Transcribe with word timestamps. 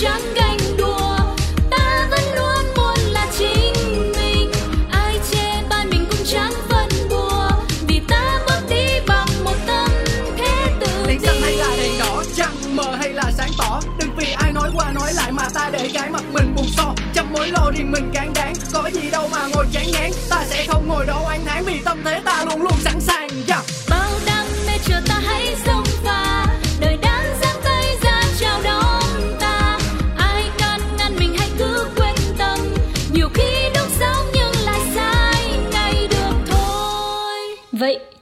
chẳng 0.00 0.34
ganh 0.34 0.58
đùa 0.76 1.18
ta 1.70 2.08
vẫn 2.10 2.20
luôn 2.36 2.74
muốn 2.76 3.12
là 3.12 3.26
chính 3.38 4.12
mình. 4.16 4.50
Ai 4.90 5.18
chê 5.30 5.62
bai 5.70 5.86
mình 5.86 6.06
cũng 6.10 6.26
chẳng 6.26 6.52
phân 6.68 6.88
bùa 7.10 7.50
vì 7.88 8.00
ta 8.08 8.40
bước 8.48 8.60
đi 8.68 9.00
bằng 9.06 9.28
một 9.44 9.56
tâm 9.66 9.90
thế 10.38 10.66
tự 10.80 11.06
đèn 11.06 11.20
xanh 11.20 11.40
hay 11.42 11.56
là 11.56 11.66
tin 11.70 11.78
đèn 11.78 11.98
đỏ 11.98 12.22
trăng 12.36 12.76
mờ 12.76 12.96
hay 13.00 13.12
là 13.12 13.32
sáng 13.38 13.50
tỏ? 13.58 13.80
Đừng 13.98 14.10
vì 14.16 14.32
ai 14.32 14.52
nói 14.52 14.70
qua 14.74 14.92
nói 14.92 15.12
lại 15.14 15.32
mà 15.32 15.48
ta 15.54 15.70
để 15.72 15.90
cái 15.94 16.10
mặt 16.10 16.22
mình 16.32 16.54
buồn 16.56 16.66
so 16.76 16.94
trong 17.14 17.32
mối 17.32 17.48
lo 17.48 17.70
riêng 17.76 17.92
mình 17.92 18.10
cán 18.14 18.32
đáng 18.34 18.54
có 18.72 18.90
gì 18.92 19.10
đâu 19.10 19.28
mà 19.32 19.46
ngồi 19.54 19.66
chán 19.72 19.86
ngán. 19.92 20.10
Ta 20.30 20.44
sẽ 20.50 20.66
không 20.68 20.88
ngồi 20.88 21.06
đó 21.06 21.20
oán 21.24 21.44
thán 21.44 21.64
vì 21.64 21.80
tâm 21.84 22.02
thế 22.04 22.20
ta 22.24 22.31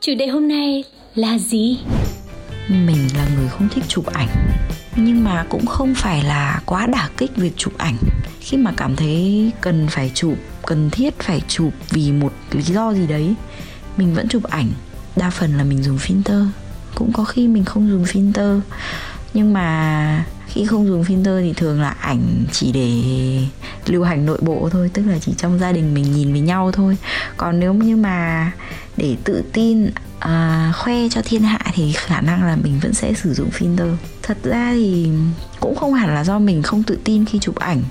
chủ 0.00 0.12
đề 0.18 0.26
hôm 0.26 0.48
nay 0.48 0.84
là 1.14 1.38
gì? 1.38 1.78
Mình 2.68 3.08
là 3.16 3.28
người 3.36 3.48
không 3.48 3.68
thích 3.68 3.84
chụp 3.88 4.06
ảnh, 4.06 4.28
nhưng 4.96 5.24
mà 5.24 5.46
cũng 5.48 5.66
không 5.66 5.94
phải 5.94 6.22
là 6.22 6.60
quá 6.66 6.86
đả 6.86 7.08
kích 7.16 7.36
việc 7.36 7.56
chụp 7.56 7.72
ảnh. 7.78 7.96
Khi 8.40 8.56
mà 8.56 8.72
cảm 8.76 8.96
thấy 8.96 9.50
cần 9.60 9.86
phải 9.90 10.10
chụp, 10.14 10.34
cần 10.66 10.90
thiết 10.90 11.18
phải 11.18 11.40
chụp 11.48 11.72
vì 11.90 12.12
một 12.12 12.32
lý 12.52 12.62
do 12.62 12.92
gì 12.94 13.06
đấy, 13.06 13.34
mình 13.96 14.14
vẫn 14.14 14.28
chụp 14.28 14.42
ảnh. 14.42 14.68
Đa 15.16 15.30
phần 15.30 15.58
là 15.58 15.64
mình 15.64 15.82
dùng 15.82 15.96
filter. 15.96 16.46
Cũng 16.94 17.12
có 17.12 17.24
khi 17.24 17.48
mình 17.48 17.64
không 17.64 17.90
dùng 17.90 18.04
filter 18.04 18.60
nhưng 19.34 19.52
mà 19.52 20.24
khi 20.46 20.64
không 20.64 20.86
dùng 20.86 21.02
filter 21.02 21.40
thì 21.40 21.52
thường 21.52 21.80
là 21.80 21.90
ảnh 21.90 22.44
chỉ 22.52 22.72
để 22.72 22.92
lưu 23.86 24.04
hành 24.04 24.26
nội 24.26 24.38
bộ 24.42 24.68
thôi 24.72 24.90
tức 24.94 25.02
là 25.06 25.18
chỉ 25.20 25.32
trong 25.36 25.58
gia 25.58 25.72
đình 25.72 25.94
mình 25.94 26.12
nhìn 26.14 26.32
với 26.32 26.40
nhau 26.40 26.72
thôi. 26.72 26.96
Còn 27.36 27.60
nếu 27.60 27.74
như 27.74 27.96
mà 27.96 28.50
để 28.96 29.16
tự 29.24 29.44
tin 29.52 29.90
à, 30.18 30.72
khoe 30.76 31.08
cho 31.08 31.20
thiên 31.24 31.42
hạ 31.42 31.60
thì 31.74 31.92
khả 31.92 32.20
năng 32.20 32.44
là 32.44 32.56
mình 32.62 32.78
vẫn 32.82 32.94
sẽ 32.94 33.12
sử 33.14 33.34
dụng 33.34 33.50
filter. 33.58 33.94
Thật 34.22 34.36
ra 34.42 34.72
thì 34.74 35.08
cũng 35.60 35.76
không 35.76 35.94
hẳn 35.94 36.14
là 36.14 36.24
do 36.24 36.38
mình 36.38 36.62
không 36.62 36.82
tự 36.82 36.98
tin 37.04 37.24
khi 37.24 37.38
chụp 37.38 37.56
ảnh. 37.56 37.82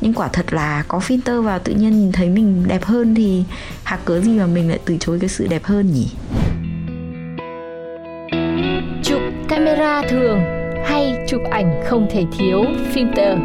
Nhưng 0.00 0.14
quả 0.14 0.28
thật 0.28 0.52
là 0.52 0.84
có 0.88 0.98
filter 0.98 1.42
vào 1.42 1.58
tự 1.58 1.72
nhiên 1.72 1.98
nhìn 1.98 2.12
thấy 2.12 2.28
mình 2.28 2.64
đẹp 2.68 2.84
hơn 2.84 3.14
thì 3.14 3.44
hạc 3.84 4.04
cớ 4.04 4.20
gì 4.20 4.30
mà 4.38 4.46
mình 4.46 4.68
lại 4.68 4.78
từ 4.84 4.96
chối 5.00 5.18
cái 5.20 5.28
sự 5.28 5.46
đẹp 5.46 5.64
hơn 5.64 5.92
nhỉ? 5.92 6.08
Chụp 9.02 9.20
camera 9.48 10.02
thường 10.08 10.55
hay 10.86 11.14
chụp 11.26 11.42
ảnh 11.50 11.80
không 11.84 12.06
thể 12.10 12.24
thiếu 12.38 12.64
filter. 12.94 13.38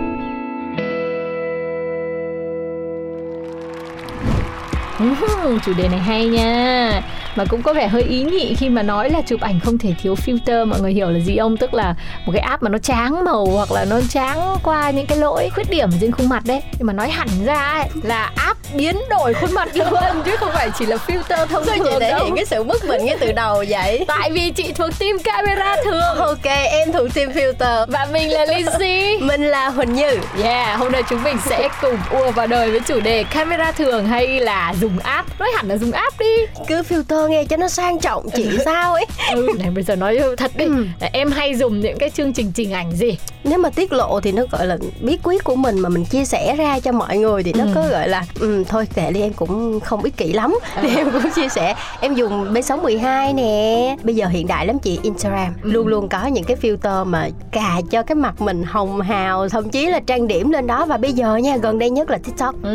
Ừm, 4.99 5.59
chủ 5.65 5.73
đề 5.77 5.87
này 5.87 5.99
hay 5.99 6.25
nha 6.25 7.01
mà 7.35 7.45
cũng 7.45 7.61
có 7.63 7.73
vẻ 7.73 7.87
hơi 7.87 8.03
ý 8.03 8.23
nhị 8.23 8.55
khi 8.55 8.69
mà 8.69 8.81
nói 8.83 9.09
là 9.09 9.21
chụp 9.21 9.41
ảnh 9.41 9.59
không 9.59 9.77
thể 9.77 9.93
thiếu 10.01 10.15
filter. 10.25 10.65
Mọi 10.65 10.79
người 10.81 10.93
hiểu 10.93 11.09
là 11.09 11.19
gì 11.19 11.37
không? 11.39 11.57
Tức 11.57 11.73
là 11.73 11.95
một 12.25 12.31
cái 12.35 12.41
app 12.41 12.63
mà 12.63 12.69
nó 12.69 12.77
tráng 12.77 13.25
màu 13.25 13.45
hoặc 13.45 13.71
là 13.71 13.85
nó 13.85 14.01
tráng 14.09 14.57
qua 14.63 14.89
những 14.91 15.05
cái 15.07 15.17
lỗi 15.17 15.49
khuyết 15.55 15.69
điểm 15.69 15.89
trên 16.01 16.11
khuôn 16.11 16.29
mặt 16.29 16.43
đấy. 16.45 16.61
Nhưng 16.77 16.87
mà 16.87 16.93
nói 16.93 17.09
hẳn 17.09 17.27
ra 17.45 17.59
ấy, 17.59 17.89
là 18.03 18.31
app 18.35 18.59
biến 18.75 18.95
đổi 19.09 19.33
khuôn 19.33 19.53
mặt 19.53 19.69
luôn. 19.73 19.89
Chứ 20.25 20.35
không 20.37 20.51
phải 20.53 20.69
chỉ 20.79 20.85
là 20.85 20.97
filter 21.07 21.45
thông 21.45 21.65
Sao 21.65 21.77
thường 21.77 21.99
thể 21.99 22.11
đâu. 22.11 22.25
hiện 22.25 22.35
cái 22.35 22.45
sự 22.45 22.63
bất 22.63 22.81
bình 22.89 23.05
ngay 23.05 23.17
từ 23.19 23.31
đầu 23.31 23.63
vậy? 23.69 24.05
tại 24.07 24.31
vì 24.31 24.51
chị 24.51 24.71
thuộc 24.71 24.99
team 24.99 25.17
camera 25.23 25.75
thường. 25.85 26.17
Ok, 26.17 26.45
em 26.71 26.91
thuộc 26.91 27.13
team 27.13 27.29
filter. 27.31 27.85
Và 27.87 28.07
mình 28.13 28.29
là 28.31 28.45
Lizzy. 28.45 29.25
Mình 29.25 29.41
là 29.41 29.69
Huỳnh 29.69 29.93
Như. 29.93 30.19
Yeah, 30.43 30.79
hôm 30.79 30.91
nay 30.91 31.03
chúng 31.09 31.23
mình 31.23 31.37
sẽ 31.45 31.69
cùng 31.81 31.97
ùa 32.11 32.31
vào 32.31 32.47
đời 32.47 32.71
với 32.71 32.79
chủ 32.79 32.99
đề 32.99 33.23
camera 33.23 33.71
thường 33.71 34.07
hay 34.07 34.39
là 34.39 34.73
dùng 34.81 34.99
app. 34.99 35.39
Nói 35.39 35.49
hẳn 35.55 35.67
là 35.67 35.77
dùng 35.77 35.91
app 35.91 36.19
đi. 36.19 36.35
Cứ 36.67 36.81
filter 36.81 37.20
nghe 37.27 37.43
cho 37.45 37.57
nó 37.57 37.67
sang 37.67 37.99
trọng 37.99 38.29
chị 38.35 38.45
sao 38.65 38.93
ấy. 38.93 39.05
Ừ, 39.35 39.47
này 39.59 39.69
bây 39.71 39.83
giờ 39.83 39.95
nói 39.95 40.19
thật 40.37 40.51
đi. 40.55 40.65
Ừ. 40.65 40.85
Em 41.13 41.31
hay 41.31 41.55
dùng 41.55 41.79
những 41.79 41.97
cái 41.97 42.09
chương 42.09 42.33
trình 42.33 42.51
chỉnh 42.51 42.73
ảnh 42.73 42.91
gì 42.91 43.17
Nếu 43.43 43.59
mà 43.59 43.69
tiết 43.69 43.93
lộ 43.93 44.19
thì 44.19 44.31
nó 44.31 44.43
gọi 44.51 44.65
là 44.65 44.77
bí 45.01 45.17
quyết 45.23 45.43
của 45.43 45.55
mình 45.55 45.79
mà 45.79 45.89
mình 45.89 46.05
chia 46.05 46.25
sẻ 46.25 46.55
ra 46.55 46.79
cho 46.79 46.91
mọi 46.91 47.17
người 47.17 47.43
thì 47.43 47.53
nó 47.57 47.63
Ừ. 47.63 47.69
có 47.75 47.83
gọi 47.91 48.09
là 48.09 48.25
ừ, 48.39 48.63
Thôi 48.69 48.87
kệ 48.95 49.11
đi 49.11 49.21
em 49.21 49.33
cũng 49.33 49.79
không 49.79 50.01
biết 50.01 50.17
kỹ 50.17 50.33
lắm 50.33 50.55
Thì 50.81 50.95
em 50.95 51.11
cũng 51.11 51.31
chia 51.35 51.49
sẻ 51.49 51.75
Em 52.01 52.13
dùng 52.15 52.53
B612 52.53 53.35
nè 53.35 53.95
Bây 54.03 54.15
giờ 54.15 54.27
hiện 54.27 54.47
đại 54.47 54.65
lắm 54.67 54.79
chị 54.79 54.99
Instagram 55.03 55.53
Ừ. 55.63 55.71
Luôn 55.71 55.87
luôn 55.87 56.09
có 56.09 56.25
những 56.27 56.43
cái 56.43 56.57
filter 56.61 57.05
mà 57.05 57.27
cà 57.51 57.81
cho 57.91 58.03
cái 58.03 58.15
mặt 58.15 58.41
mình 58.41 58.63
hồng 58.63 59.01
hào 59.01 59.49
Thậm 59.49 59.69
chí 59.69 59.85
là 59.85 59.99
trang 60.07 60.27
điểm 60.27 60.49
lên 60.51 60.67
đó 60.67 60.85
Và 60.85 60.97
bây 60.97 61.13
giờ 61.13 61.35
nha 61.35 61.57
gần 61.57 61.79
đây 61.79 61.89
nhất 61.89 62.09
là 62.09 62.17
TikTok 62.23 62.55
Ừ, 62.63 62.69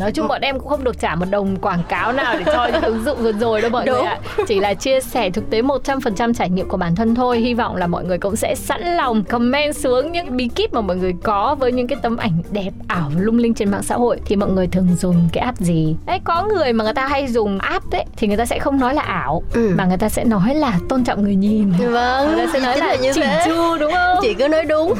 nói 0.00 0.12
chung 0.12 0.28
bọn 0.28 0.40
em 0.40 0.58
cũng 0.60 0.68
không 0.68 0.84
được 0.84 1.00
trả 1.00 1.14
một 1.14 1.26
đồng 1.30 1.56
quảng 1.56 1.82
cáo 1.88 2.12
nào 2.12 2.34
để 2.38 2.42
cho 2.52 2.66
những 2.72 2.82
ứng 2.82 3.04
dụng 3.04 3.18
vừa 3.18 3.32
rồi 3.32 3.60
đâu 3.60 3.70
mọi 3.70 3.84
người 3.86 3.94
Đúng. 3.98 4.06
ạ. 4.06 4.18
Chỉ 4.48 4.60
là 4.60 4.74
chia 4.74 5.00
sẻ 5.00 5.30
thực 5.30 5.50
tế 5.50 5.62
100% 5.62 6.34
trải 6.34 6.50
nghiệm 6.50 6.68
của 6.68 6.76
bản 6.76 6.94
thân 6.94 7.14
thôi. 7.14 7.38
Hy 7.38 7.54
vọng 7.54 7.76
là 7.76 7.86
mọi 7.86 8.04
người 8.04 8.18
cũng 8.18 8.36
sẽ 8.36 8.54
sẵn 8.54 8.82
lòng 8.96 9.24
comment 9.24 9.76
xuống 9.76 9.91
những 10.00 10.36
bí 10.36 10.48
kíp 10.48 10.72
mà 10.74 10.80
mọi 10.80 10.96
người 10.96 11.12
có 11.22 11.54
với 11.54 11.72
những 11.72 11.86
cái 11.86 11.98
tấm 12.02 12.16
ảnh 12.16 12.42
đẹp 12.50 12.70
ảo 12.88 13.10
lung 13.18 13.38
linh 13.38 13.54
trên 13.54 13.70
mạng 13.70 13.82
xã 13.82 13.94
hội 13.94 14.20
thì 14.26 14.36
mọi 14.36 14.50
người 14.50 14.66
thường 14.66 14.88
dùng 14.98 15.28
cái 15.32 15.44
app 15.44 15.58
gì. 15.58 15.96
Đấy 16.06 16.20
có 16.24 16.42
người 16.54 16.72
mà 16.72 16.84
người 16.84 16.94
ta 16.94 17.06
hay 17.06 17.26
dùng 17.28 17.58
app 17.58 17.84
đấy 17.90 18.04
thì 18.16 18.28
người 18.28 18.36
ta 18.36 18.46
sẽ 18.46 18.58
không 18.58 18.80
nói 18.80 18.94
là 18.94 19.02
ảo 19.02 19.42
Ừ. 19.54 19.74
mà 19.78 19.84
người 19.84 19.96
ta 19.98 20.08
sẽ 20.08 20.24
nói 20.24 20.54
là 20.54 20.78
tôn 20.88 21.04
trọng 21.04 21.22
người 21.22 21.34
nhìn. 21.34 21.72
Vâng, 21.72 22.28
Người 22.36 22.46
ta 22.46 22.52
sẽ 22.52 22.60
nói 22.60 22.74
chính 22.74 22.84
là 22.84 22.94
như 22.94 23.12
chỉnh 23.14 23.24
thế. 23.26 23.42
chu 23.46 23.78
đúng 23.80 23.92
không? 23.92 24.18
Chị 24.22 24.34
cứ 24.34 24.48
nói 24.48 24.64
đúng 24.64 24.94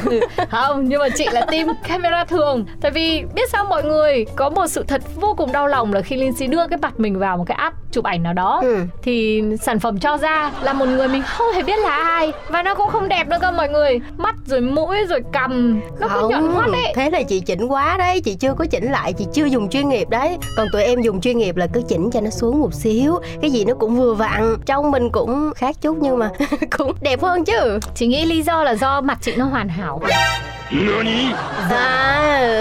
không 0.51 0.85
nhưng 0.89 1.01
mà 1.01 1.09
chị 1.09 1.27
là 1.33 1.41
team 1.51 1.67
camera 1.89 2.25
thường 2.25 2.65
tại 2.81 2.91
vì 2.91 3.23
biết 3.35 3.51
sao 3.51 3.65
mọi 3.65 3.83
người 3.85 4.25
có 4.37 4.51
một 4.51 4.67
sự 4.67 4.85
thật 4.89 5.03
vô 5.21 5.35
cùng 5.39 5.53
đau 5.53 5.67
lòng 5.67 5.93
là 5.93 6.01
khi 6.01 6.17
Lindsay 6.17 6.49
đưa 6.49 6.67
cái 6.67 6.79
mặt 6.83 7.01
mình 7.01 7.19
vào 7.19 7.37
một 7.37 7.45
cái 7.47 7.57
app 7.57 7.77
chụp 7.93 8.05
ảnh 8.05 8.23
nào 8.23 8.33
đó 8.33 8.61
Ừ. 8.65 8.77
thì 9.03 9.43
sản 9.63 9.79
phẩm 9.81 9.99
cho 9.99 10.17
ra 10.19 10.51
là 10.63 10.73
một 10.73 10.87
người 10.87 11.09
mình 11.09 11.23
không 11.27 11.47
hề 11.55 11.63
biết 11.63 11.79
là 11.79 11.91
ai 11.97 12.33
và 12.49 12.63
nó 12.63 12.75
cũng 12.75 12.89
không 12.89 13.09
đẹp 13.09 13.29
đâu 13.29 13.41
cơ 13.41 13.51
mọi 13.53 13.69
người 13.69 13.99
mắt 14.17 14.35
rồi 14.47 14.61
mũi 14.75 14.97
rồi 15.09 15.21
cầm. 15.33 15.81
Nó 16.01 16.09
cứ 16.09 16.29
nhọn 16.29 16.49
hoắt 16.49 16.71
ấy. 16.73 16.93
thế 16.95 17.11
là 17.11 17.23
chị 17.23 17.41
chỉnh 17.41 17.67
quá 17.67 17.97
đấy. 17.99 18.21
Chị 18.21 18.35
chưa 18.35 18.55
có 18.55 18.65
chỉnh 18.71 18.93
lại 18.93 19.13
chị 19.13 19.27
chưa 19.33 19.45
dùng 19.45 19.69
chuyên 19.69 19.89
nghiệp 19.89 20.11
đấy. 20.11 20.39
Còn 20.57 20.67
tụi 20.73 20.83
em 20.83 21.03
dùng 21.03 21.21
chuyên 21.21 21.39
nghiệp 21.39 21.57
là 21.57 21.67
cứ 21.73 21.83
chỉnh 21.89 22.11
cho 22.11 22.21
nó 22.21 22.31
xuống 22.31 22.61
một 22.61 22.75
xíu. 22.75 23.19
Cái 23.43 23.51
gì 23.51 23.65
nó 23.65 23.75
cũng 23.75 23.97
vừa 23.97 24.15
vặn 24.15 24.57
trong 24.67 24.91
mình 24.91 25.11
cũng 25.11 25.53
khác 25.57 25.77
chút 25.81 25.97
nhưng 26.01 26.19
mà 26.19 26.31
cũng 26.79 26.93
đẹp 27.01 27.23
hơn 27.23 27.45
chứ. 27.45 27.79
Chị 27.95 28.07
nghĩ 28.07 28.25
lý 28.25 28.43
do 28.43 28.65
là 28.65 28.75
do 28.75 29.01
mặt 29.01 29.19
chị 29.21 29.37
nó 29.37 29.45
hoàn 29.45 29.69
hảo. 29.69 30.01
À 30.05 30.39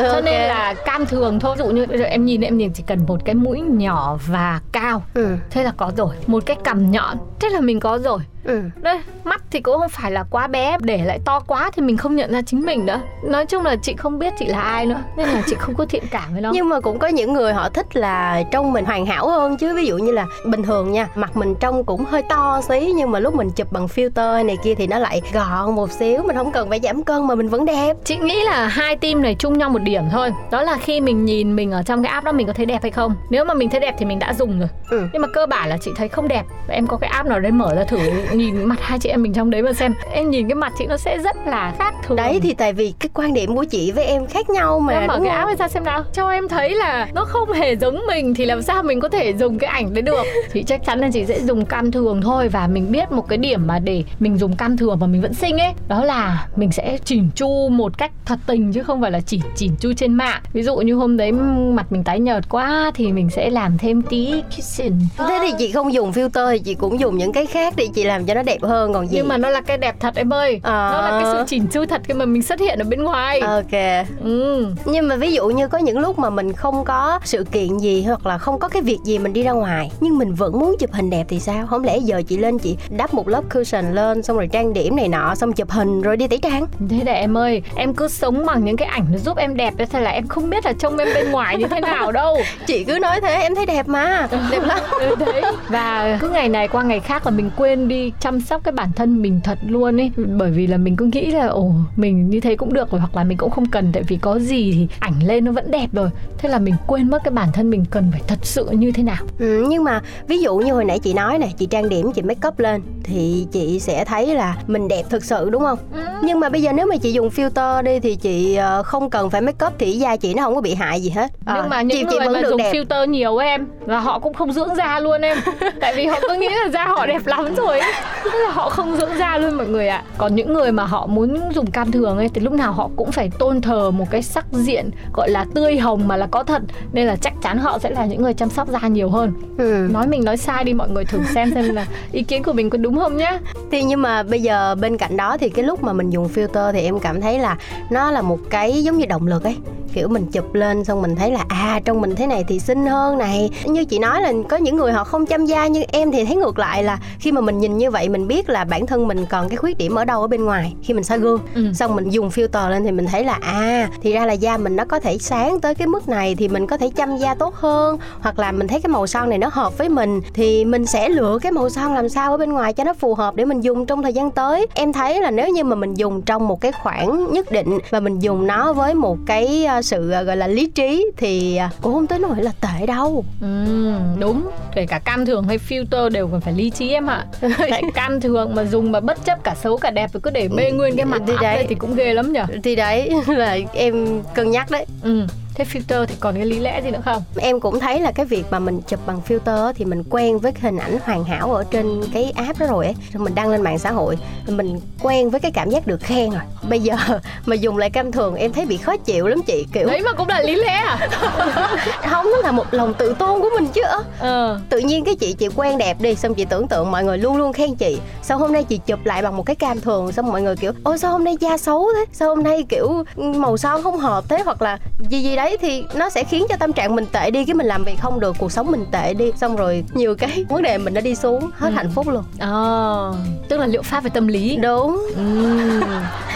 cho 0.02 0.14
ok. 0.14 0.24
nên 0.24 0.48
là 0.48 0.74
cam 0.86 1.06
thường 1.06 1.40
thôi. 1.40 1.56
Ví 1.58 1.64
dụ 1.64 1.72
như 1.72 1.86
bây 1.86 1.98
giờ 1.98 2.06
em 2.06 2.26
nhìn 2.26 2.42
em 2.42 2.58
nhìn 2.58 2.74
chỉ 2.74 2.84
cần 2.88 3.06
một 3.08 3.26
cái 3.26 3.36
mũi 3.36 3.62
nhỏ 3.62 4.18
và 4.28 4.62
cao. 4.72 5.04
Ừ. 5.14 5.36
Thế 5.50 5.64
là 5.64 5.72
có 5.78 5.92
rồi. 5.98 6.16
Một 6.28 6.44
cái 6.46 6.58
cằm 6.64 6.92
nhọn. 6.92 7.18
Thế 7.40 7.50
là 7.50 7.62
mình 7.62 7.80
có 7.80 7.98
rồi 7.98 8.20
ừ. 8.44 8.62
Đây 8.82 9.00
mắt 9.24 9.42
thì 9.52 9.60
cũng 9.60 9.78
không 9.80 9.90
phải 9.90 10.12
là 10.12 10.24
quá 10.32 10.48
bé 10.48 10.78
để 10.82 11.02
lại 11.06 11.20
to 11.26 11.40
quá 11.40 11.72
thì 11.74 11.82
mình 11.82 11.98
không 11.98 12.16
nhận 12.16 12.32
ra 12.32 12.42
chính 12.42 12.66
mình 12.66 12.86
nữa. 12.86 13.02
Nói 13.24 13.46
chung 13.46 13.64
là 13.66 13.76
chị 13.76 13.94
không 13.94 14.20
biết 14.20 14.34
chị 14.40 14.46
là 14.46 14.62
ai 14.62 14.86
nữa 14.86 15.02
nên 15.18 15.30
là 15.30 15.42
chị 15.46 15.56
không 15.60 15.76
có 15.76 15.86
thiện 15.86 16.04
cảm 16.12 16.34
với 16.34 16.42
nó. 16.42 16.52
Nhưng 16.54 16.70
mà 16.70 16.80
cũng 16.80 17.00
có 17.00 17.08
những 17.08 17.34
người 17.34 17.54
họ 17.54 17.70
thích 17.70 17.96
là 17.96 18.44
trông 18.52 18.74
mình 18.74 18.86
hoàn 18.86 19.06
hảo 19.06 19.30
hơn 19.30 19.58
chứ. 19.58 19.76
Ví 19.76 19.86
dụ 19.86 19.98
như 19.98 20.12
là 20.12 20.26
bình 20.46 20.64
thường 20.64 20.92
nha 20.92 21.08
mặt 21.16 21.38
mình 21.38 21.56
trông 21.60 21.84
cũng 21.84 22.06
hơi 22.06 22.24
to 22.30 22.62
xí 22.70 22.94
nhưng 22.96 23.12
mà 23.12 23.20
lúc 23.20 23.36
mình 23.36 23.52
chụp 23.52 23.72
bằng 23.72 23.86
filter 23.86 24.46
này 24.46 24.58
kia 24.64 24.76
thì 24.76 24.88
nó 24.88 25.00
lại 25.00 25.22
gọn 25.34 25.76
một 25.76 25.92
xíu. 25.92 26.24
Mình 26.24 26.36
không 26.36 26.52
cần 26.52 26.70
phải 26.70 26.80
giảm 26.80 27.04
cân 27.04 27.28
mà 27.28 27.36
mình 27.36 27.50
vẫn 27.50 27.66
đẹp. 27.66 27.98
Chị 28.06 28.18
nghĩ 28.18 28.44
là 28.44 28.68
hai 28.68 28.96
team 28.96 29.22
này 29.22 29.36
chung 29.40 29.58
nhau 29.58 29.70
một 29.70 29.82
điểm 29.82 30.04
thôi. 30.12 30.32
Đó 30.52 30.62
là 30.62 30.78
khi 30.78 31.02
mình 31.02 31.26
nhìn 31.26 31.56
mình 31.56 31.72
ở 31.72 31.84
trong 31.84 32.04
cái 32.04 32.12
app 32.12 32.26
đó 32.26 32.32
mình 32.32 32.48
có 32.48 32.54
thấy 32.54 32.66
đẹp 32.66 32.80
hay 32.82 32.92
không. 32.92 33.16
Nếu 33.30 33.46
mà 33.46 33.54
mình 33.54 33.70
thấy 33.70 33.80
đẹp 33.80 33.96
thì 33.98 34.06
mình 34.06 34.20
đã 34.20 34.34
dùng 34.34 34.60
rồi. 34.60 34.70
Ừ. 34.92 35.08
nhưng 35.14 35.22
mà 35.22 35.28
cơ 35.34 35.46
bản 35.46 35.70
là 35.70 35.78
chị 35.82 35.92
thấy 35.98 36.08
không 36.08 36.28
đẹp. 36.28 36.44
Và 36.68 36.74
em 36.74 36.88
có 36.88 36.98
cái 36.98 37.10
app 37.10 37.30
nào 37.30 37.40
đấy 37.40 37.52
mở 37.52 37.76
ra 37.76 37.84
thử 37.84 38.00
nhìn 38.38 38.64
mặt 38.64 38.80
hai 38.82 39.00
chị 39.00 39.10
em 39.10 39.24
mình 39.24 39.34
trong 39.34 39.50
đấy 39.50 39.62
mà 39.62 39.74
xem. 39.74 39.94
Em 40.14 40.30
nhìn 40.30 40.48
cái 40.48 40.56
mặt 40.56 40.74
chị 40.78 40.86
nó 40.86 40.98
sẽ 40.98 41.18
rất 41.18 41.36
là 41.46 41.74
khác 41.80 41.96
thường. 42.04 42.18
Đấy 42.18 42.40
thì 42.44 42.54
tại 42.54 42.74
vì 42.74 42.94
cái 43.00 43.10
quan 43.14 43.34
điểm 43.34 43.56
của 43.56 43.64
chị 43.64 43.92
với 43.92 44.06
em 44.06 44.28
khác 44.28 44.50
nhau 44.50 44.80
mà 44.80 44.94
em 44.94 45.08
mở 45.08 45.20
cái 45.24 45.36
ấy 45.36 45.56
ra 45.56 45.68
xem 45.68 45.84
nào. 45.84 46.04
Cho 46.14 46.30
em 46.30 46.48
thấy 46.48 46.76
là 46.76 47.08
nó 47.14 47.26
không 47.26 47.52
hề 47.52 47.76
giống 47.76 48.02
mình 48.08 48.34
thì 48.34 48.46
làm 48.46 48.62
sao 48.62 48.84
mình 48.84 49.00
có 49.00 49.10
thể 49.10 49.34
dùng 49.34 49.60
cái 49.60 49.70
ảnh 49.70 49.94
đấy 49.94 50.02
được? 50.02 50.24
Chị 50.54 50.64
chắc 50.64 50.86
chắn 50.86 51.00
là 51.00 51.10
chị 51.14 51.26
sẽ 51.26 51.40
dùng 51.40 51.66
cam 51.66 51.92
thường 51.92 52.22
thôi 52.22 52.48
và 52.48 52.68
mình 52.68 52.92
biết 52.92 53.12
một 53.12 53.28
cái 53.28 53.38
điểm 53.38 53.68
mà 53.68 53.80
để 53.80 54.04
mình 54.20 54.38
dùng 54.38 54.56
cam 54.56 54.78
thường 54.78 55.00
mà 55.00 55.08
mình 55.08 55.22
vẫn 55.22 55.34
xinh 55.34 55.58
ấy 55.58 55.74
đó 55.88 56.04
là 56.04 56.48
mình 56.56 56.72
sẽ 56.72 56.98
chỉnh 57.06 57.30
chu 57.36 57.70
một 57.70 57.98
cách 57.98 58.12
thật 58.26 58.40
tình 58.48 58.74
chứ 58.74 58.84
không 58.84 59.02
phải 59.02 59.12
là 59.12 59.20
chỉ 59.26 59.42
chỉnh 59.56 59.72
chu 59.80 59.94
trên 59.94 60.14
mạng. 60.14 60.42
Ví 60.54 60.64
dụ 60.64 60.76
như 60.78 60.96
hôm 60.96 61.18
đấy 61.18 61.32
mặt 61.32 61.92
mình 61.92 62.04
tái 62.04 62.20
nhợt 62.20 62.50
quá 62.50 62.92
thì 62.96 63.12
mình 63.12 63.30
sẽ 63.30 63.50
làm 63.50 63.78
thêm 63.78 64.02
tí 64.02 64.42
kiss 64.50 64.72
suggestion 64.72 65.00
thế 65.18 65.40
thì 65.42 65.54
chị 65.60 65.72
không 65.72 65.94
dùng 65.94 66.12
filter 66.12 66.52
thì 66.52 66.60
chị 66.60 66.76
cũng 66.76 67.00
dùng 67.00 67.18
những 67.18 67.32
cái 67.32 67.46
khác 67.46 67.74
để 67.78 67.88
chị 67.94 68.04
làm 68.04 68.21
cho 68.26 68.34
nó 68.34 68.44
đẹp 68.44 68.58
hơn 68.62 68.94
còn 68.94 69.08
gì? 69.08 69.18
Nhưng 69.18 69.28
mà 69.28 69.38
nó 69.38 69.50
là 69.50 69.62
cái 69.62 69.78
đẹp 69.78 69.96
thật 70.00 70.16
em 70.16 70.34
ơi. 70.34 70.60
À. 70.64 70.90
nó 70.94 71.02
là 71.02 71.12
cái 71.12 71.34
sự 71.34 71.44
chỉnh 71.48 71.68
chu 71.68 71.86
thật 71.86 72.02
khi 72.04 72.14
mà 72.14 72.26
mình 72.26 72.42
xuất 72.42 72.60
hiện 72.60 72.80
ở 72.80 72.84
bên 72.84 73.04
ngoài. 73.04 73.40
Ok. 73.40 74.06
Ừ. 74.24 74.68
Nhưng 74.86 75.08
mà 75.08 75.16
ví 75.16 75.34
dụ 75.34 75.48
như 75.48 75.68
có 75.68 75.78
những 75.78 76.00
lúc 76.00 76.20
mà 76.20 76.30
mình 76.30 76.54
không 76.54 76.84
có 76.86 77.20
sự 77.24 77.44
kiện 77.52 77.78
gì 77.78 78.04
hoặc 78.04 78.26
là 78.26 78.38
không 78.38 78.60
có 78.60 78.68
cái 78.68 78.82
việc 78.82 79.00
gì 79.04 79.20
mình 79.20 79.34
đi 79.34 79.44
ra 79.44 79.52
ngoài 79.52 79.92
nhưng 80.00 80.18
mình 80.18 80.34
vẫn 80.34 80.60
muốn 80.60 80.76
chụp 80.80 80.92
hình 80.94 81.10
đẹp 81.10 81.26
thì 81.30 81.40
sao? 81.40 81.68
Không 81.68 81.84
lẽ 81.84 81.98
giờ 81.98 82.22
chị 82.28 82.38
lên 82.38 82.58
chị 82.58 82.78
đắp 82.90 83.14
một 83.14 83.28
lớp 83.28 83.44
cushion 83.54 83.92
lên 83.94 84.24
xong 84.24 84.38
rồi 84.38 84.50
trang 84.52 84.74
điểm 84.74 84.96
này 84.96 85.08
nọ 85.08 85.36
xong 85.36 85.54
chụp 85.54 85.70
hình 85.70 86.02
rồi 86.02 86.18
đi 86.18 86.28
tẩy 86.28 86.40
trang? 86.40 86.66
Thế 86.90 87.02
để 87.06 87.14
em 87.14 87.38
ơi 87.38 87.62
em 87.76 87.94
cứ 87.94 88.08
sống 88.08 88.46
bằng 88.46 88.66
những 88.66 88.78
cái 88.78 88.88
ảnh 88.88 89.06
nó 89.12 89.18
giúp 89.18 89.38
em 89.38 89.58
đẹp 89.58 89.74
thế 89.90 90.00
là 90.00 90.12
em 90.12 90.28
không 90.28 90.50
biết 90.50 90.66
là 90.66 90.74
trông 90.74 90.98
em 90.98 91.08
bên 91.16 91.32
ngoài 91.32 91.58
như 91.58 91.68
thế 91.68 91.80
nào 91.80 92.12
đâu. 92.12 92.38
Chị 92.68 92.84
cứ 92.84 93.00
nói 93.00 93.22
thế 93.22 93.34
em 93.34 93.56
thấy 93.56 93.66
đẹp 93.66 93.88
mà 93.88 94.28
đẹp 94.52 94.64
lắm. 94.64 94.80
Ừ, 95.00 95.16
đấy. 95.16 95.42
Và 95.70 96.18
cứ 96.22 96.30
ngày 96.30 96.50
này 96.50 96.68
qua 96.68 96.84
ngày 96.84 97.00
khác 97.00 97.26
là 97.26 97.32
mình 97.32 97.50
quên 97.58 97.88
đi 97.88 98.11
chăm 98.20 98.42
sóc 98.42 98.62
cái 98.64 98.72
bản 98.72 98.90
thân 98.96 99.22
mình 99.22 99.40
thật 99.44 99.60
luôn 99.68 100.02
ấy. 100.02 100.12
Bởi 100.18 100.52
vì 100.52 100.68
là 100.68 100.78
mình 100.78 100.96
cứ 100.96 101.06
nghĩ 101.06 101.26
là 101.32 101.48
ồ 101.48 101.72
mình 101.96 102.30
như 102.30 102.40
thế 102.40 102.56
cũng 102.56 102.74
được 102.74 102.92
rồi 102.92 103.00
hoặc 103.02 103.16
là 103.16 103.24
mình 103.24 103.38
cũng 103.38 103.50
không 103.50 103.66
cần 103.66 103.90
tại 103.94 104.04
vì 104.08 104.18
có 104.18 104.40
gì 104.40 104.72
thì 104.74 104.88
ảnh 105.00 105.20
lên 105.26 105.46
nó 105.46 105.52
vẫn 105.52 105.72
đẹp 105.72 105.88
rồi. 105.94 106.10
Thế 106.38 106.50
là 106.50 106.60
mình 106.60 106.76
quên 106.88 107.10
mất 107.10 107.24
cái 107.24 107.32
bản 107.32 107.48
thân 107.54 107.70
mình 107.70 107.86
cần 107.92 108.08
phải 108.12 108.22
thật 108.28 108.40
sự 108.42 108.68
như 108.72 108.92
thế 108.92 109.04
nào. 109.04 109.24
Ừ, 109.40 109.66
nhưng 109.70 109.84
mà 109.84 110.02
ví 110.28 110.38
dụ 110.42 110.58
như 110.58 110.74
hồi 110.74 110.86
nãy 110.86 111.00
chị 111.00 111.14
nói 111.14 111.38
này 111.38 111.54
chị 111.58 111.66
trang 111.66 111.90
điểm 111.90 112.12
chị 112.12 112.22
make 112.22 112.48
up 112.48 112.60
lên 112.60 112.82
thì 113.04 113.48
chị 113.52 113.80
sẽ 113.80 114.06
thấy 114.06 114.36
là 114.36 114.58
mình 114.68 114.88
đẹp 114.88 115.04
thực 115.10 115.24
sự 115.24 115.50
đúng 115.50 115.62
không? 115.64 115.78
Nhưng 116.24 116.40
mà 116.40 116.50
bây 116.50 116.62
giờ 116.62 116.72
nếu 116.74 116.86
mà 116.88 116.98
chị 116.98 117.12
dùng 117.12 117.30
filter 117.30 117.84
đi 117.84 118.00
thì 118.00 118.16
chị 118.16 118.56
ờ, 118.56 118.84
không 118.84 119.10
cần 119.10 119.30
phải 119.30 119.42
make 119.42 119.66
up 119.66 119.74
thì 119.80 119.92
da 119.92 120.16
chị 120.16 120.34
nó 120.34 120.44
không 120.44 120.56
có 120.56 120.62
bị 120.62 120.74
hại 120.74 121.02
gì 121.02 121.10
hết. 121.10 121.32
Nhưng 121.46 121.56
Ờ, 121.56 121.68
mà 121.70 121.82
những 121.82 121.98
chị, 121.98 122.04
người 122.04 122.12
chị 122.14 122.20
vẫn 122.20 122.34
mà 122.34 122.42
được 122.42 122.50
dùng 122.50 122.58
đẹp. 122.58 122.74
filter 122.74 123.06
nhiều 123.06 123.38
em 123.38 123.68
là 123.86 124.00
họ 124.00 124.20
cũng 124.20 124.34
không 124.34 124.52
dưỡng 124.54 124.76
da 124.76 125.00
luôn 125.00 125.22
em. 125.22 125.38
Tại 125.82 125.94
vì 125.96 126.06
họ 126.06 126.20
cứ 126.22 126.36
nghĩ 126.40 126.48
là 126.50 126.70
da 126.74 126.86
họ 126.88 127.06
đẹp 127.06 127.28
lắm 127.28 127.56
rồi 127.56 127.80
thế 128.24 128.40
là 128.44 128.52
họ 128.52 128.70
không 128.70 128.98
dưỡng 128.98 129.18
da 129.20 129.38
luôn 129.38 129.58
mọi 129.58 129.68
người 129.68 129.88
ạ. 129.88 130.04
Còn 130.18 130.36
những 130.36 130.54
người 130.54 130.72
mà 130.72 130.86
họ 130.86 131.08
muốn 131.08 131.40
dùng 131.56 131.72
cam 131.72 131.92
thường 131.92 132.18
ấy 132.18 132.30
thì 132.34 132.42
lúc 132.42 132.54
nào 132.54 132.72
họ 132.72 132.90
cũng 132.96 133.12
phải 133.12 133.30
tôn 133.40 133.62
thờ 133.62 133.92
một 133.92 134.06
cái 134.12 134.22
sắc 134.22 134.46
diện 134.52 134.90
gọi 135.14 135.30
là 135.30 135.46
tươi 135.54 135.78
hồng 135.78 136.08
mà 136.08 136.18
là 136.18 136.28
có 136.32 136.44
thật. 136.44 136.62
Nên 136.94 137.08
là 137.08 137.16
chắc 137.16 137.34
chắn 137.42 137.58
họ 137.58 137.80
sẽ 137.80 137.90
là 137.90 138.06
những 138.06 138.22
người 138.22 138.34
chăm 138.34 138.50
sóc 138.50 138.68
da 138.70 138.88
nhiều 138.88 139.10
hơn. 139.10 139.34
Ừ. 139.58 139.88
nói 139.92 140.08
mình 140.08 140.24
nói 140.26 140.38
sai 140.38 140.64
đi 140.64 140.74
mọi 140.74 140.90
người 140.90 141.06
thử 141.06 141.20
xem 141.34 141.52
xem 141.54 141.76
là 141.76 141.86
ý 142.12 142.24
kiến 142.24 142.44
của 142.44 142.54
mình 142.54 142.70
có 142.70 142.78
đúng 142.78 142.98
không 142.98 143.18
nhá. 143.18 143.40
Thì 143.72 143.84
nhưng 143.84 144.02
mà 144.02 144.24
bây 144.24 144.42
giờ 144.42 144.76
bên 144.76 144.98
cạnh 144.98 145.18
đó 145.18 145.38
thì 145.38 145.50
cái 145.50 145.66
lúc 145.66 145.84
mà 145.84 145.94
mình 145.94 146.10
dùng 146.10 146.28
filter 146.36 146.72
thì 146.72 146.82
em 146.82 147.00
cảm 147.00 147.22
thấy 147.22 147.40
là 147.40 147.58
nó 147.90 148.12
là 148.12 148.22
một 148.22 148.40
cái 148.50 148.84
giống 148.84 148.98
như 148.98 149.06
động 149.06 149.28
lực 149.28 149.44
ấy. 149.44 149.58
Kiểu 149.94 150.08
mình 150.08 150.26
chụp 150.32 150.54
lên 150.54 150.84
xong 150.84 151.02
mình 151.02 151.16
thấy 151.16 151.32
là 151.32 151.46
à 151.48 151.80
trong 151.86 152.02
mình 152.02 152.16
thế 152.16 152.28
này 152.28 152.44
thì 152.48 152.60
xinh 152.60 152.86
hơn 152.86 153.18
này. 153.18 153.50
Như 153.66 153.86
chị 153.86 154.00
nói 154.00 154.22
là 154.22 154.34
có 154.50 154.58
những 154.58 154.76
người 154.76 154.94
họ 154.94 155.04
không 155.04 155.26
chăm 155.26 155.46
da 155.46 155.68
nhưng 155.68 155.84
em 155.92 156.12
thì 156.12 156.26
thấy 156.26 156.36
ngược 156.36 156.60
lại 156.60 156.84
là 156.84 157.00
khi 157.20 157.32
mà 157.32 157.42
mình 157.42 157.60
nhìn 157.60 157.78
như 157.78 157.91
vậy 157.92 158.10
mình 158.10 158.28
biết 158.28 158.50
là 158.50 158.64
bản 158.64 158.86
thân 158.86 159.08
mình 159.08 159.26
còn 159.26 159.50
cái 159.50 159.58
khuyết 159.58 159.78
điểm 159.78 159.96
ở 159.96 160.06
đâu 160.06 160.22
ở 160.22 160.28
bên 160.28 160.46
ngoài 160.46 160.74
khi 160.84 160.94
mình 160.94 161.04
soi 161.04 161.20
gương. 161.20 161.42
Ừ. 161.56 161.74
xong 161.74 161.96
mình 161.96 162.10
dùng 162.10 162.30
filter 162.30 162.70
lên 162.70 162.84
thì 162.84 162.92
mình 162.92 163.06
thấy 163.08 163.24
là 163.24 163.38
à 163.42 163.90
thì 164.02 164.14
ra 164.14 164.26
là 164.26 164.34
da 164.34 164.58
mình 164.58 164.76
nó 164.76 164.86
có 164.86 165.00
thể 165.00 165.18
sáng 165.18 165.60
tới 165.60 165.76
cái 165.76 165.88
mức 165.88 166.08
này 166.10 166.36
thì 166.36 166.48
mình 166.48 166.68
có 166.68 166.78
thể 166.78 166.90
chăm 166.96 167.18
da 167.18 167.36
tốt 167.36 167.56
hơn 167.56 167.98
hoặc 168.22 168.40
là 168.40 168.52
mình 168.52 168.68
thấy 168.68 168.82
cái 168.82 168.90
màu 168.90 169.08
son 169.08 169.30
này 169.30 169.38
nó 169.38 169.50
hợp 169.54 169.78
với 169.78 169.90
mình 169.90 170.22
thì 170.34 170.66
mình 170.66 170.86
sẽ 170.86 171.10
lựa 171.10 171.40
cái 171.42 171.52
màu 171.52 171.70
son 171.70 171.94
làm 171.94 172.10
sao 172.10 172.32
ở 172.32 172.38
bên 172.38 172.54
ngoài 172.54 172.74
cho 172.74 172.84
nó 172.84 172.94
phù 172.94 173.16
hợp 173.16 173.36
để 173.36 173.46
mình 173.46 173.62
dùng 173.62 173.86
trong 173.86 174.04
thời 174.04 174.14
gian 174.14 174.32
tới. 174.32 174.68
Em 174.74 174.94
thấy 174.94 175.22
là 175.22 175.32
nếu 175.32 175.50
như 175.50 175.64
mà 175.64 175.76
mình 175.76 175.94
dùng 175.94 176.22
trong 176.22 176.48
một 176.48 176.62
cái 176.62 176.72
khoảng 176.72 177.34
nhất 177.34 177.52
định 177.52 177.80
và 177.90 178.00
mình 178.00 178.20
dùng 178.20 178.48
nó 178.48 178.74
với 178.74 178.94
một 178.94 179.18
cái 179.26 179.66
ờ, 179.66 179.82
sự 179.82 180.12
ờ, 180.12 180.24
gọi 180.24 180.38
là 180.38 180.48
lý 180.48 180.68
trí 180.68 181.12
thì 181.18 181.58
ờ, 181.58 181.68
cũng 181.82 181.94
không 181.94 182.08
tới 182.08 182.20
nỗi 182.20 182.36
là 182.44 182.52
tệ 182.62 182.86
đâu. 182.86 183.24
Ừ, 183.42 183.92
đúng. 184.20 184.50
Kể 184.76 184.86
cả 184.86 185.00
cam 185.00 185.26
thường 185.26 185.44
hay 185.44 185.58
filter 185.70 186.10
đều 186.10 186.28
cần 186.28 186.42
phải 186.42 186.54
lý 186.54 186.70
trí 186.70 186.90
em 186.90 187.08
ạ. 187.08 187.26
Tại 187.70 187.81
cam 187.94 188.22
thường 188.22 188.56
mà 188.56 188.64
dùng 188.66 188.92
mà 188.92 189.00
bất 189.00 189.26
chấp 189.26 189.44
cả 189.44 189.56
xấu 189.64 189.78
cả 189.78 189.92
đẹp 189.92 190.10
thì 190.14 190.20
cứ 190.24 190.30
để 190.30 190.48
bê 190.48 190.72
nguyên 190.72 190.96
cái 190.96 191.06
mặt 191.06 191.22
Thì 191.28 191.34
đấy. 191.42 191.66
thì 191.70 191.76
cũng 191.76 191.96
ghê 191.96 192.14
lắm 192.14 192.34
nhở? 192.34 192.46
Thì 192.64 192.76
đấy 192.76 193.10
là 193.28 193.58
em 193.74 194.22
cân 194.36 194.52
nhắc 194.52 194.72
đấy. 194.72 194.86
Ừ 195.04 195.28
thế 195.56 195.66
filter 195.66 196.06
thì 196.06 196.16
còn 196.20 196.36
cái 196.36 196.46
lý 196.46 196.60
lẽ 196.60 196.82
gì 196.82 196.92
nữa 196.92 197.02
không? 197.06 197.24
Em 197.38 197.60
cũng 197.60 197.80
thấy 197.80 198.00
là 198.00 198.12
cái 198.12 198.26
việc 198.26 198.46
mà 198.52 198.60
mình 198.60 198.82
chụp 198.88 199.00
bằng 199.06 199.22
filter 199.28 199.74
thì 199.74 199.86
mình 199.86 200.04
quen 200.10 200.40
với 200.40 200.54
hình 200.62 200.78
ảnh 200.78 201.00
hoàn 201.04 201.24
hảo 201.24 201.54
ở 201.54 201.64
trên 201.72 202.02
cái 202.14 202.34
app 202.36 202.60
đó 202.60 202.66
rồi 202.70 202.86
ấy. 202.86 202.96
Rồi 203.14 203.24
mình 203.24 203.36
đăng 203.36 203.50
lên 203.50 203.62
mạng 203.62 203.80
xã 203.80 203.92
hội 203.92 204.18
mình 204.48 204.80
quen 205.02 205.30
với 205.30 205.40
cái 205.40 205.52
cảm 205.52 205.70
giác 205.70 205.88
được 205.88 206.02
khen 206.02 206.30
rồi. 206.30 206.42
Bây 206.70 206.80
giờ 206.80 206.96
mà 207.46 207.56
dùng 207.56 207.78
lại 207.78 207.90
cam 207.90 208.12
thường 208.12 208.36
em 208.36 208.54
thấy 208.54 208.66
bị 208.66 208.78
khó 208.78 208.98
chịu 208.98 209.28
lắm 209.28 209.42
chị 209.48 209.66
kiểu 209.74 209.88
đấy 209.88 210.02
mà 210.02 210.14
cũng 210.14 210.28
là 210.28 210.42
lý 210.42 210.56
lẽ 210.56 210.74
à? 210.74 211.08
Không 212.10 212.26
nó 212.32 212.38
là 212.44 212.52
một 212.52 212.66
lòng 212.72 212.94
tự 212.94 213.16
tôn 213.20 213.42
của 213.42 213.50
mình 213.56 213.68
chứ. 213.74 213.82
Ờ. 214.20 214.60
Tự 214.70 214.78
nhiên 214.80 215.04
cái 215.06 215.16
chị 215.16 215.34
chị 215.34 215.48
quen 215.56 215.78
đẹp 215.78 216.02
đi 216.02 216.16
xong 216.16 216.34
chị 216.36 216.46
tưởng 216.46 216.68
tượng 216.68 216.92
mọi 216.92 217.04
người 217.04 217.18
luôn 217.18 217.38
luôn 217.38 217.54
khen 217.54 217.76
chị. 217.76 218.00
Sao 218.22 218.38
hôm 218.38 218.54
nay 218.54 218.64
chị 218.64 218.80
chụp 218.86 219.00
lại 219.06 219.22
bằng 219.22 219.38
một 219.38 219.46
cái 219.46 219.56
cam 219.56 219.82
thường 219.82 220.12
xong 220.12 220.32
mọi 220.32 220.42
người 220.42 220.56
kiểu 220.56 220.72
ôi 220.84 220.98
sao 220.98 221.12
hôm 221.12 221.24
nay 221.24 221.38
da 221.40 221.58
xấu 221.58 221.88
thế? 221.96 222.06
Sao 222.14 222.30
hôm 222.30 222.44
nay 222.44 222.66
kiểu 222.70 223.04
màu 223.16 223.58
son 223.58 223.84
không 223.84 223.98
hợp 223.98 224.24
thế? 224.30 224.42
Hoặc 224.46 224.62
là 224.62 224.78
gì 225.10 225.22
gì 225.24 225.36
đấy 225.44 225.58
thì 225.62 225.84
nó 225.96 226.10
sẽ 226.10 226.24
khiến 226.24 226.46
cho 226.50 226.56
tâm 226.60 226.74
trạng 226.74 226.96
mình 226.96 227.06
tệ 227.12 227.32
đi 227.32 227.46
cái 227.46 227.54
mình 227.54 227.68
làm 227.68 227.84
việc 227.84 227.96
không 228.02 228.20
được 228.20 228.36
cuộc 228.40 228.52
sống 228.52 228.72
mình 228.72 228.86
tệ 228.92 229.14
đi 229.14 229.32
xong 229.38 229.56
rồi 229.56 229.84
nhiều 229.94 230.16
cái 230.16 230.46
vấn 230.50 230.62
đề 230.62 230.78
mình 230.78 230.94
nó 230.94 231.02
đi 231.02 231.16
xuống 231.16 231.50
hết 231.54 231.70
Ừ. 231.70 231.76
hạnh 231.76 231.90
phúc 231.96 232.08
luôn 232.08 232.24
ờ 232.40 233.14
tức 233.50 233.58
là 233.58 233.66
liệu 233.68 233.82
pháp 233.82 234.04
về 234.04 234.10
tâm 234.14 234.28
lý 234.28 234.56
đúng 234.58 235.08
Ừ. 235.16 235.52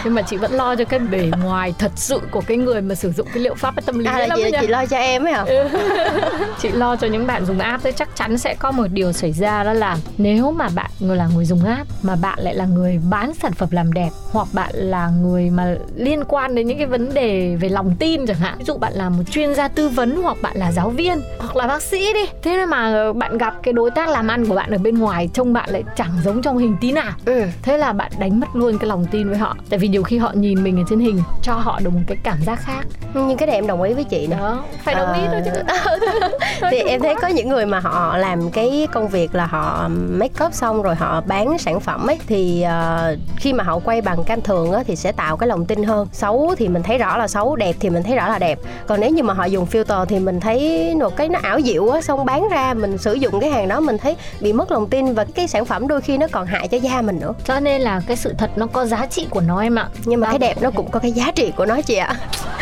nhưng 0.06 0.14
mà 0.14 0.22
chị 0.22 0.36
vẫn 0.36 0.52
lo 0.52 0.76
cho 0.76 0.84
cái 0.84 0.98
bề 0.98 1.30
ngoài 1.42 1.74
thật 1.78 1.92
sự 1.94 2.20
của 2.30 2.40
cái 2.40 2.56
người 2.56 2.80
mà 2.80 2.94
sử 2.94 3.12
dụng 3.12 3.26
cái 3.34 3.42
liệu 3.42 3.54
pháp 3.54 3.74
tâm 3.86 3.98
lý 3.98 4.06
à 4.06 4.18
là 4.18 4.26
lắm 4.26 4.38
chị 4.42 4.50
chị 4.60 4.66
lo 4.66 4.86
cho 4.86 4.96
em 4.96 5.24
ấy 5.24 5.32
hả? 5.32 5.44
Chị 6.60 6.70
lo 6.70 6.96
cho 6.96 7.06
những 7.06 7.26
bạn 7.26 7.46
dùng 7.46 7.58
app 7.58 7.84
thì 7.84 7.90
chắc 7.96 8.08
chắn 8.16 8.38
sẽ 8.38 8.54
có 8.54 8.70
một 8.70 8.86
điều 8.90 9.12
xảy 9.12 9.32
ra 9.32 9.64
đó 9.64 9.72
là 9.72 9.96
nếu 10.18 10.50
mà 10.50 10.68
bạn 10.74 10.90
người 11.00 11.16
là 11.16 11.28
người 11.34 11.44
dùng 11.44 11.64
app 11.64 11.90
mà 12.02 12.16
bạn 12.16 12.38
lại 12.42 12.54
là 12.54 12.66
người 12.66 13.00
bán 13.10 13.34
sản 13.34 13.52
phẩm 13.52 13.68
làm 13.72 13.92
đẹp 13.92 14.10
hoặc 14.32 14.48
bạn 14.52 14.70
là 14.74 15.08
người 15.22 15.50
mà 15.50 15.76
liên 15.96 16.24
quan 16.24 16.54
đến 16.54 16.66
những 16.66 16.78
cái 16.78 16.86
vấn 16.86 17.14
đề 17.14 17.56
về 17.60 17.68
lòng 17.68 17.94
tin 17.98 18.26
chẳng 18.26 18.36
hạn. 18.36 18.54
Ví 18.58 18.64
dụ 18.64 18.76
bạn 18.76 18.92
là 18.92 19.08
một 19.08 19.22
chuyên 19.30 19.54
gia 19.54 19.68
tư 19.68 19.88
vấn 19.88 20.22
hoặc 20.22 20.36
bạn 20.42 20.56
là 20.56 20.72
giáo 20.72 20.90
viên 20.90 21.20
hoặc 21.38 21.56
là 21.56 21.66
bác 21.66 21.82
sĩ 21.82 22.12
đi. 22.12 22.24
Thế 22.42 22.66
mà 22.66 23.12
bạn 23.12 23.38
gặp 23.38 23.54
cái 23.62 23.72
đối 23.72 23.90
tác 23.90 24.08
làm 24.08 24.28
ăn 24.28 24.46
của 24.46 24.54
bạn 24.54 24.70
ở 24.70 24.78
bên 24.78 24.98
ngoài 24.98 25.28
trông 25.32 25.52
bạn 25.52 25.70
lại 25.70 25.84
chẳng 25.96 26.12
giống 26.24 26.42
trong 26.42 26.58
hình 26.58 26.76
tí 26.80 26.92
nào. 26.92 27.12
Ừ. 27.24 27.42
thế 27.62 27.78
là 27.78 27.92
bạn 27.92 28.12
đánh 28.18 28.40
mất 28.40 28.56
luôn 28.56 28.78
cái 28.78 28.88
lòng 28.88 29.06
tin 29.10 29.28
với 29.28 29.38
họ. 29.38 29.56
Tại 29.70 29.78
vì 29.78 29.88
nhiều 29.96 30.02
khi 30.02 30.18
họ 30.18 30.32
nhìn 30.34 30.64
mình 30.64 30.80
ở 30.80 30.82
trên 30.88 31.00
hình 31.00 31.22
cho 31.42 31.54
họ 31.54 31.80
được 31.82 31.90
một 31.90 32.00
cái 32.06 32.16
cảm 32.22 32.38
giác 32.46 32.60
khác. 32.60 32.86
Nhưng 33.14 33.36
cái 33.36 33.46
này 33.46 33.56
em 33.56 33.66
đồng 33.66 33.82
ý 33.82 33.94
với 33.94 34.04
chị 34.04 34.26
đó 34.26 34.64
phải 34.84 34.94
đồng 34.94 35.12
ý 35.14 35.20
thôi 35.26 35.42
chứ. 35.44 35.50
Thì 36.70 36.78
em 36.78 37.00
thấy 37.00 37.14
có 37.22 37.28
những 37.28 37.48
người 37.48 37.66
mà 37.66 37.80
họ 37.80 38.16
làm 38.16 38.50
cái 38.50 38.88
công 38.92 39.08
việc 39.08 39.34
là 39.34 39.46
họ 39.46 39.88
make 39.88 40.44
up 40.44 40.54
xong 40.54 40.82
rồi 40.82 40.94
họ 40.94 41.20
bán 41.26 41.58
sản 41.58 41.80
phẩm 41.80 42.06
ấy 42.06 42.18
thì 42.26 42.62
ờ, 42.62 43.16
khi 43.36 43.52
mà 43.52 43.64
họ 43.64 43.78
quay 43.78 44.00
bằng 44.00 44.24
cam 44.24 44.40
thường 44.40 44.72
á 44.72 44.82
thì 44.86 44.96
sẽ 44.96 45.12
tạo 45.12 45.36
cái 45.36 45.48
lòng 45.48 45.66
tin 45.66 45.82
hơn. 45.82 46.08
Xấu 46.12 46.54
thì 46.58 46.68
mình 46.68 46.82
thấy 46.82 46.98
rõ 46.98 47.16
là 47.16 47.28
xấu 47.28 47.56
đẹp 47.56 47.76
thì 47.80 47.90
mình 47.90 48.02
thấy 48.02 48.16
rõ 48.16 48.28
là 48.28 48.38
đẹp. 48.38 48.58
Còn 48.86 49.00
nếu 49.00 49.10
như 49.10 49.22
mà 49.22 49.34
họ 49.34 49.44
dùng 49.44 49.66
filter 49.66 50.04
thì 50.04 50.18
mình 50.18 50.40
thấy 50.40 50.94
một 50.94 51.16
cái 51.16 51.28
nó 51.28 51.38
ảo 51.42 51.60
diệu 51.60 51.90
á 51.90 52.00
xong 52.00 52.24
bán 52.24 52.48
ra 52.48 52.74
mình 52.74 52.98
sử 52.98 53.14
dụng 53.14 53.40
cái 53.40 53.50
hàng 53.50 53.68
đó 53.68 53.80
mình 53.80 53.98
thấy 53.98 54.16
bị 54.40 54.52
mất 54.52 54.72
lòng 54.72 54.86
tin 54.86 55.14
và 55.14 55.24
cái 55.34 55.48
sản 55.48 55.64
phẩm 55.64 55.88
đôi 55.88 56.00
khi 56.00 56.18
nó 56.18 56.26
còn 56.32 56.46
hại 56.46 56.68
cho 56.68 56.78
da 56.78 57.02
mình 57.02 57.20
nữa. 57.20 57.34
Cho 57.44 57.60
nên 57.60 57.80
là 57.80 58.00
cái 58.06 58.16
sự 58.16 58.34
thật 58.38 58.50
nó 58.56 58.66
có 58.66 58.86
giá 58.86 59.06
trị 59.06 59.26
của 59.30 59.40
nó 59.40 59.60
em 59.62 59.78
ạ 59.78 59.85
nhưng 60.04 60.20
mà 60.20 60.28
cái 60.28 60.38
đẹp 60.38 60.54
nó 60.60 60.70
cũng 60.70 60.90
có 60.90 61.00
cái 61.00 61.12
giá 61.12 61.32
trị 61.34 61.52
của 61.56 61.66
nó 61.66 61.82
chị 61.82 61.94
ạ 61.94 62.14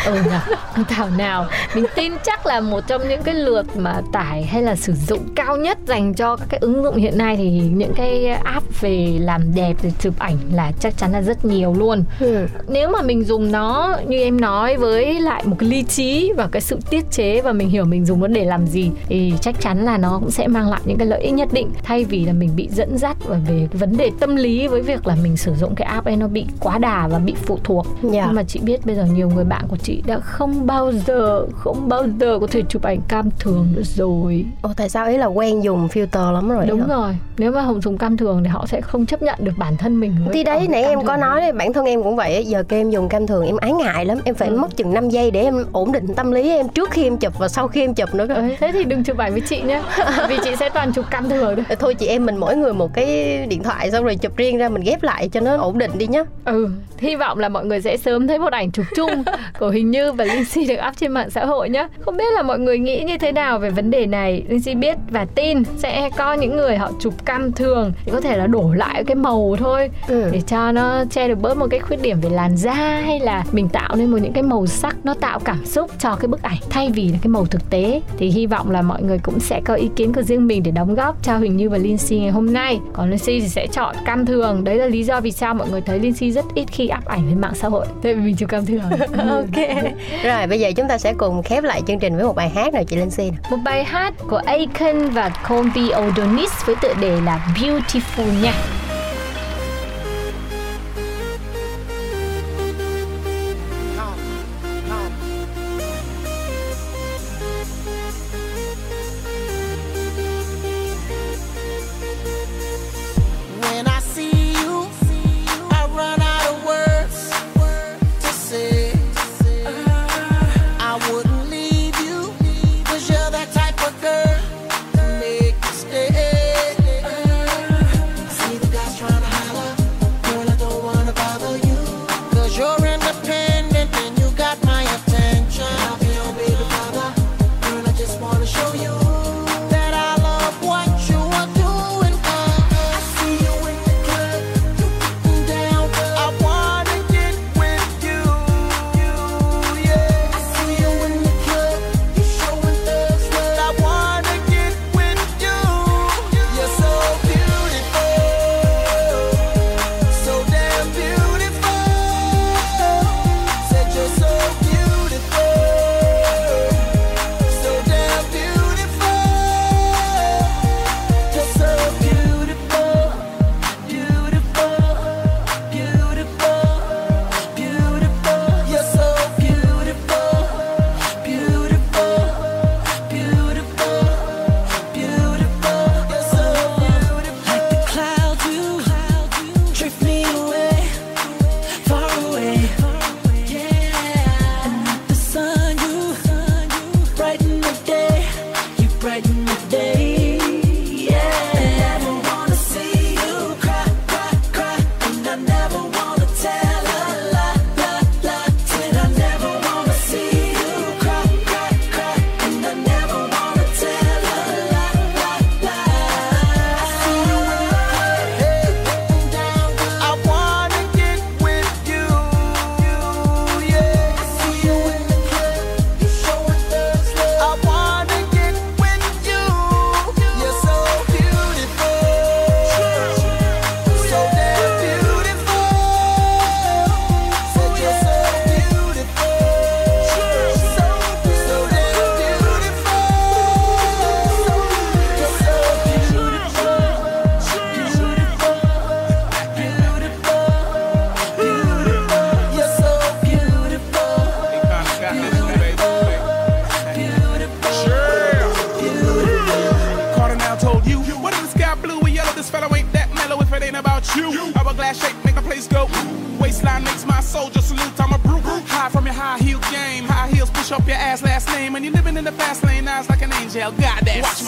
ừ 0.05 0.13
nhỉ 0.13 0.83
thảo 0.89 1.09
nào 1.17 1.45
mình 1.75 1.85
tin 1.95 2.13
chắc 2.23 2.45
là 2.45 2.59
một 2.59 2.87
trong 2.87 3.01
những 3.09 3.21
cái 3.23 3.35
lượt 3.35 3.77
mà 3.77 4.01
tải 4.11 4.43
hay 4.43 4.63
là 4.63 4.75
sử 4.75 4.93
dụng 5.07 5.19
cao 5.35 5.57
nhất 5.57 5.77
dành 5.87 6.13
cho 6.13 6.35
các 6.35 6.45
cái 6.49 6.59
ứng 6.59 6.83
dụng 6.83 6.95
hiện 6.95 7.17
nay 7.17 7.35
thì 7.35 7.49
những 7.73 7.93
cái 7.95 8.25
app 8.27 8.81
về 8.81 9.17
làm 9.21 9.55
đẹp 9.55 9.73
rồi 9.83 9.93
chụp 9.99 10.13
ảnh 10.19 10.37
là 10.53 10.71
chắc 10.79 10.97
chắn 10.97 11.11
là 11.11 11.21
rất 11.21 11.45
nhiều 11.45 11.73
luôn 11.73 12.03
ừ. 12.19 12.47
nếu 12.67 12.89
mà 12.89 13.01
mình 13.01 13.23
dùng 13.23 13.51
nó 13.51 13.97
như 14.07 14.17
em 14.19 14.41
nói 14.41 14.77
với 14.77 15.19
lại 15.19 15.43
một 15.45 15.55
cái 15.59 15.69
lý 15.69 15.83
trí 15.83 16.31
và 16.37 16.47
cái 16.51 16.61
sự 16.61 16.79
tiết 16.89 17.11
chế 17.11 17.41
và 17.41 17.51
mình 17.53 17.69
hiểu 17.69 17.85
mình 17.85 18.05
dùng 18.05 18.19
nó 18.21 18.27
để 18.27 18.45
làm 18.45 18.67
gì 18.67 18.91
thì 19.07 19.33
chắc 19.41 19.61
chắn 19.61 19.85
là 19.85 19.97
nó 19.97 20.17
cũng 20.19 20.31
sẽ 20.31 20.47
mang 20.47 20.69
lại 20.69 20.81
những 20.85 20.97
cái 20.97 21.07
lợi 21.07 21.21
ích 21.21 21.33
nhất 21.33 21.47
định 21.51 21.69
thay 21.83 22.03
vì 22.05 22.25
là 22.25 22.33
mình 22.33 22.49
bị 22.55 22.69
dẫn 22.71 22.97
dắt 22.97 23.17
và 23.25 23.37
về 23.49 23.67
vấn 23.73 23.97
đề 23.97 24.11
tâm 24.19 24.35
lý 24.35 24.67
với 24.67 24.81
việc 24.81 25.07
là 25.07 25.15
mình 25.23 25.37
sử 25.37 25.55
dụng 25.55 25.75
cái 25.75 25.87
app 25.87 26.05
ấy 26.07 26.15
nó 26.15 26.27
bị 26.27 26.45
quá 26.59 26.77
đà 26.77 27.07
và 27.07 27.19
bị 27.19 27.35
phụ 27.45 27.59
thuộc 27.63 27.85
Dạ. 28.03 28.23
nhưng 28.25 28.35
mà 28.35 28.43
chị 28.43 28.59
biết 28.63 28.85
bây 28.85 28.95
giờ 28.95 29.05
nhiều 29.05 29.29
người 29.29 29.43
bạn 29.45 29.65
của 29.69 29.77
chị 29.83 29.94
đã 30.05 30.19
không 30.19 30.65
bao 30.65 30.91
giờ 31.07 31.45
không 31.55 31.89
bao 31.89 32.03
giờ 32.19 32.37
có 32.41 32.47
thể 32.47 32.61
chụp 32.69 32.83
ảnh 32.83 32.99
cam 33.07 33.29
thường 33.39 33.67
nữa 33.75 33.81
rồi. 33.85 34.45
Ồ, 34.61 34.69
tại 34.77 34.89
sao 34.89 35.05
ấy 35.05 35.17
là 35.17 35.25
quen 35.25 35.63
dùng 35.63 35.87
filter 35.87 36.31
lắm 36.31 36.49
rồi 36.49 36.65
đúng 36.67 36.87
rồi 36.87 37.17
nếu 37.37 37.51
mà 37.51 37.61
họ 37.61 37.73
dùng 37.83 37.97
cam 37.97 38.17
thường 38.17 38.41
thì 38.43 38.49
họ 38.49 38.65
sẽ 38.67 38.81
không 38.81 39.05
chấp 39.05 39.21
nhận 39.21 39.35
được 39.39 39.51
bản 39.57 39.77
thân 39.77 39.99
mình 39.99 40.15
thì 40.33 40.43
đấy 40.43 40.67
nãy 40.69 40.83
em 40.83 40.99
có 41.05 41.17
nói 41.17 41.41
đấy 41.41 41.51
bản 41.51 41.73
thân 41.73 41.85
em 41.85 42.03
cũng 42.03 42.15
vậy 42.15 42.45
giờ 42.45 42.63
kêu 42.69 42.79
em 42.79 42.89
dùng 42.89 43.09
cam 43.09 43.27
thường 43.27 43.45
em 43.45 43.57
ái 43.57 43.71
ngại 43.73 44.05
lắm 44.05 44.17
em 44.25 44.35
phải 44.35 44.47
Ừ. 44.49 44.57
mất 44.57 44.77
chừng 44.77 44.93
5 44.93 45.09
giây 45.09 45.31
để 45.31 45.41
em 45.43 45.63
ổn 45.71 45.91
định 45.91 46.07
tâm 46.15 46.31
lý 46.31 46.49
em 46.49 46.67
trước 46.67 46.91
khi 46.91 47.03
em 47.03 47.17
chụp 47.17 47.33
và 47.39 47.47
sau 47.47 47.67
khi 47.67 47.81
em 47.81 47.93
chụp 47.93 48.15
nữa 48.15 48.25
cơ. 48.27 48.41
Thế 48.59 48.71
thì 48.71 48.83
đừng 48.83 49.03
chụp 49.03 49.17
ảnh 49.17 49.31
với 49.31 49.41
chị 49.41 49.61
nhé 49.61 49.81
vì 50.29 50.37
chị 50.43 50.55
sẽ 50.55 50.69
toàn 50.69 50.91
chụp 50.93 51.05
cam 51.09 51.29
thường 51.29 51.55
thôi. 51.55 51.75
Thôi 51.79 51.93
chị 51.95 52.07
em 52.07 52.25
mình 52.25 52.37
mỗi 52.37 52.55
người 52.55 52.73
một 52.73 52.93
cái 52.93 53.37
điện 53.47 53.63
thoại 53.63 53.91
xong 53.91 54.03
rồi 54.03 54.15
chụp 54.15 54.37
riêng 54.37 54.57
ra 54.57 54.69
mình 54.69 54.83
ghép 54.83 55.03
lại 55.03 55.29
cho 55.29 55.39
nó 55.39 55.57
ổn 55.57 55.77
định 55.77 55.91
đi 55.97 56.07
nhá. 56.07 56.23
Ừ 56.45 56.69
hy 56.97 57.15
vọng 57.15 57.39
là 57.39 57.49
mọi 57.49 57.65
người 57.65 57.81
sẽ 57.81 57.97
sớm 57.97 58.27
thấy 58.27 58.39
một 58.39 58.51
ảnh 58.53 58.71
chụp 58.71 58.85
chung 58.95 59.23
của 59.59 59.69
hình 59.69 59.84
Huỳnh 59.85 59.91
Như 59.91 60.11
và 60.11 60.25
Linh 60.25 60.45
Si 60.45 60.65
được 60.65 60.75
up 60.87 60.97
trên 60.97 61.11
mạng 61.11 61.29
xã 61.29 61.45
hội 61.45 61.69
nhé. 61.69 61.87
Không 61.99 62.17
biết 62.17 62.33
là 62.33 62.41
mọi 62.41 62.59
người 62.59 62.79
nghĩ 62.79 63.03
như 63.03 63.17
thế 63.17 63.31
nào 63.31 63.59
về 63.59 63.69
vấn 63.69 63.91
đề 63.91 64.05
này. 64.05 64.43
Linh 64.49 64.61
Si 64.61 64.75
biết 64.75 64.97
và 65.09 65.25
tin 65.35 65.63
sẽ 65.77 66.09
có 66.17 66.33
những 66.33 66.57
người 66.57 66.77
họ 66.77 66.91
chụp 66.99 67.25
cam 67.25 67.51
thường 67.51 67.93
thì 68.05 68.11
có 68.11 68.21
thể 68.21 68.37
là 68.37 68.47
đổ 68.47 68.73
lại 68.73 69.03
cái 69.03 69.15
màu 69.15 69.55
thôi. 69.59 69.89
Ừ. 70.07 70.29
để 70.31 70.41
cho 70.41 70.71
nó 70.71 71.03
che 71.11 71.27
được 71.27 71.41
bớt 71.41 71.57
một 71.57 71.67
cái 71.69 71.79
khuyết 71.79 72.01
điểm 72.01 72.21
về 72.21 72.29
làn 72.29 72.57
da 72.57 72.73
hay 72.73 73.19
là 73.19 73.43
mình 73.51 73.69
tạo 73.69 73.95
nên 73.95 74.11
một 74.11 74.17
những 74.21 74.33
cái 74.33 74.43
màu 74.43 74.67
sắc 74.67 74.97
nó 75.03 75.13
tạo 75.13 75.39
cảm 75.39 75.65
xúc 75.65 75.91
cho 75.99 76.15
cái 76.15 76.27
bức 76.27 76.41
ảnh. 76.41 76.57
Thay 76.69 76.89
vì 76.95 77.09
là 77.09 77.17
cái 77.21 77.29
màu 77.29 77.45
thực 77.45 77.69
tế 77.69 78.01
thì 78.17 78.29
hy 78.29 78.47
vọng 78.47 78.71
là 78.71 78.81
mọi 78.81 79.03
người 79.03 79.19
cũng 79.23 79.39
sẽ 79.39 79.61
có 79.65 79.73
ý 79.73 79.89
kiến 79.95 80.13
của 80.13 80.21
riêng 80.21 80.47
mình 80.47 80.63
để 80.63 80.71
đóng 80.71 80.95
góp 80.95 81.23
cho 81.23 81.37
Huỳnh 81.37 81.57
Như 81.57 81.69
và 81.69 81.77
Linh 81.77 81.97
Si 81.97 82.19
ngày 82.19 82.31
hôm 82.31 82.53
nay. 82.53 82.79
Còn 82.93 83.09
Linh 83.09 83.19
Si 83.19 83.39
thì 83.39 83.47
sẽ 83.47 83.67
chọn 83.67 83.95
cam 84.05 84.25
thường. 84.25 84.63
Đấy 84.63 84.75
là 84.75 84.85
lý 84.85 85.03
do 85.03 85.21
vì 85.21 85.31
sao 85.31 85.53
mọi 85.53 85.69
người 85.69 85.81
thấy 85.81 85.99
Linh 85.99 86.13
Si 86.13 86.31
rất 86.31 86.45
ít 86.55 86.65
khi 86.71 86.89
up 86.97 87.05
ảnh 87.05 87.27
lên 87.27 87.41
mạng 87.41 87.55
xã 87.55 87.67
hội. 87.67 87.85
Tại 88.03 88.13
vì 88.13 88.21
mình 88.21 88.35
chụp 88.35 88.49
cam 88.49 88.65
thường. 88.65 88.81
Ok 89.35 89.74
rồi, 90.23 90.47
bây 90.47 90.59
giờ 90.59 90.71
chúng 90.75 90.87
ta 90.87 90.97
sẽ 90.97 91.13
cùng 91.17 91.43
khép 91.43 91.63
lại 91.63 91.81
chương 91.87 91.99
trình 91.99 92.15
với 92.15 92.25
một 92.25 92.35
bài 92.35 92.49
hát 92.49 92.73
nào, 92.73 92.83
chị 92.83 92.95
Linh 92.95 93.11
Si 93.11 93.31
một 93.51 93.57
bài 93.63 93.83
hát 93.83 94.13
của 94.29 94.41
Aiken 94.45 95.09
và 95.09 95.29
Colby 95.49 95.89
Odonis 96.07 96.65
với 96.65 96.75
tựa 96.81 96.93
đề 97.01 97.21
là 97.21 97.39
Beautiful 97.55 98.41
nha. 98.43 98.53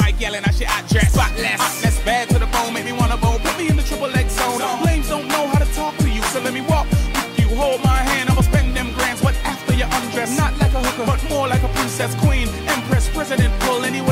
My 0.07 0.13
yelling. 0.19 0.45
I 0.45 0.51
shit 0.51 0.71
I 0.71 0.87
dress. 0.87 1.11
Spotless. 1.11 1.59
Hotness 1.59 1.99
bad 2.05 2.29
to 2.29 2.39
the 2.39 2.45
bone. 2.45 2.71
Make 2.71 2.85
me 2.85 2.93
wanna 2.93 3.17
bone. 3.17 3.39
Put 3.39 3.57
me 3.57 3.67
in 3.67 3.75
the 3.75 3.83
triple 3.83 4.07
X 4.15 4.39
zone. 4.39 4.61
Lames 4.85 5.09
don't 5.09 5.27
know 5.27 5.47
how 5.51 5.59
to 5.59 5.69
talk 5.75 5.97
to 5.97 6.09
you. 6.09 6.21
So 6.31 6.39
let 6.39 6.53
me 6.53 6.61
walk 6.61 6.87
with 6.89 7.39
you. 7.39 7.47
Hold 7.59 7.83
my 7.83 7.99
hand. 8.09 8.29
I'ma 8.29 8.39
spend 8.39 8.73
them 8.73 8.93
grands. 8.93 9.21
But 9.21 9.35
after 9.43 9.73
you 9.73 9.83
undress. 9.83 10.37
Not 10.37 10.57
like 10.59 10.71
a 10.71 10.79
hooker. 10.79 11.05
But 11.11 11.19
more 11.27 11.49
like 11.49 11.61
a 11.61 11.67
princess, 11.75 12.15
queen, 12.23 12.47
empress, 12.71 13.09
president. 13.09 13.51
Pull 13.59 13.83
anywhere 13.83 14.06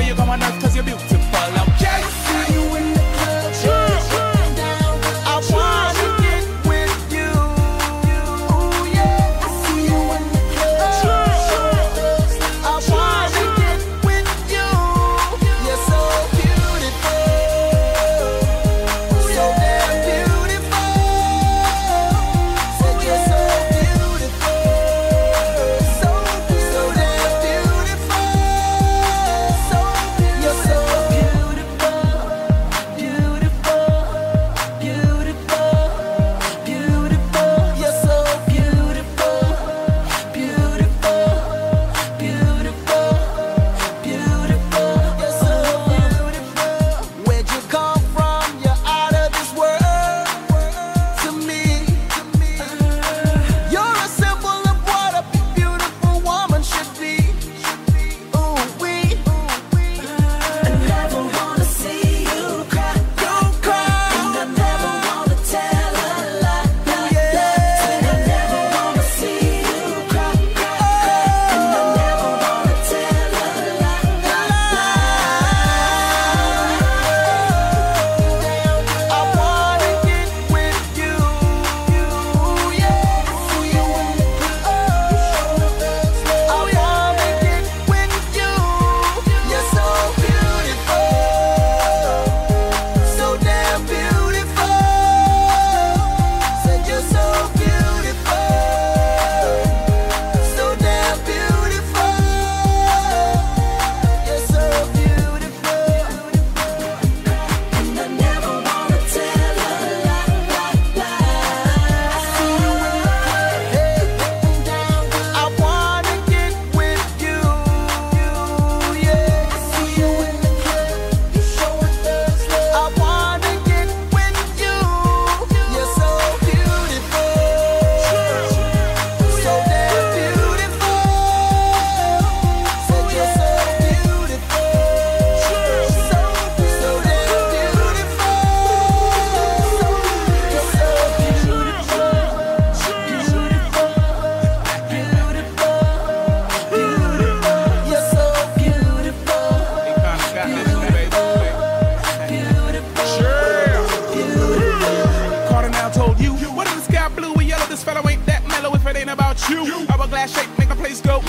Hourglass 160.25 160.41
shape 160.41 160.57
make 160.57 160.69
the 160.69 160.75
place 160.75 161.01
go. 161.01 161.21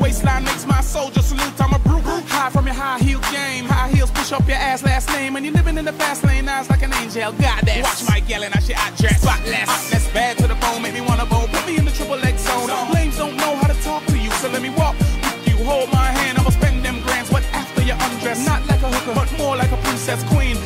Waistline 0.00 0.44
makes 0.44 0.66
my 0.66 0.80
soldier 0.80 1.22
salute. 1.22 1.58
I'm 1.58 1.72
a 1.72 1.78
brute. 1.78 2.02
High 2.28 2.50
from 2.50 2.66
your 2.66 2.74
high 2.74 2.98
heel 2.98 3.20
game. 3.32 3.64
High 3.64 3.88
heels 3.88 4.10
push 4.10 4.32
up 4.32 4.46
your 4.46 4.56
ass 4.56 4.82
last 4.82 5.08
name. 5.08 5.36
And 5.36 5.44
you're 5.44 5.54
living 5.54 5.78
in 5.78 5.84
the 5.84 5.92
fast 5.92 6.24
lane. 6.24 6.48
Eyes 6.48 6.68
like 6.68 6.82
an 6.82 6.92
angel. 6.94 7.32
Goddess. 7.32 7.82
Watch 7.82 8.08
my 8.08 8.16
yelling. 8.28 8.52
I 8.52 8.60
shit 8.60 8.76
I 8.76 8.90
dress. 8.96 9.22
Spotless. 9.22 9.68
Hotness 9.68 10.12
bad 10.12 10.38
to 10.38 10.48
the 10.48 10.54
bone. 10.56 10.82
Make 10.82 10.94
me 10.94 11.00
wanna 11.00 11.26
bone. 11.26 11.48
Put 11.48 11.66
me 11.66 11.78
in 11.78 11.84
the 11.84 11.92
triple 11.92 12.22
X 12.22 12.42
zone. 12.42 12.68
Lames 12.92 13.16
don't 13.16 13.36
know 13.36 13.56
how 13.56 13.68
to 13.68 13.82
talk 13.82 14.04
to 14.06 14.18
you. 14.18 14.30
So 14.32 14.48
let 14.48 14.60
me 14.60 14.70
walk 14.70 14.98
with 14.98 15.48
you. 15.48 15.64
Hold 15.64 15.90
my 15.92 16.06
hand. 16.18 16.38
I'ma 16.38 16.50
spend 16.50 16.84
them 16.84 17.00
grands. 17.02 17.30
What 17.30 17.44
after 17.52 17.82
you 17.82 17.94
undress? 17.94 18.44
Not 18.46 18.66
like 18.66 18.82
a 18.82 18.90
hooker, 18.90 19.14
but 19.14 19.32
more 19.38 19.56
like 19.56 19.72
a 19.72 19.76
princess, 19.78 20.22
queen, 20.24 20.56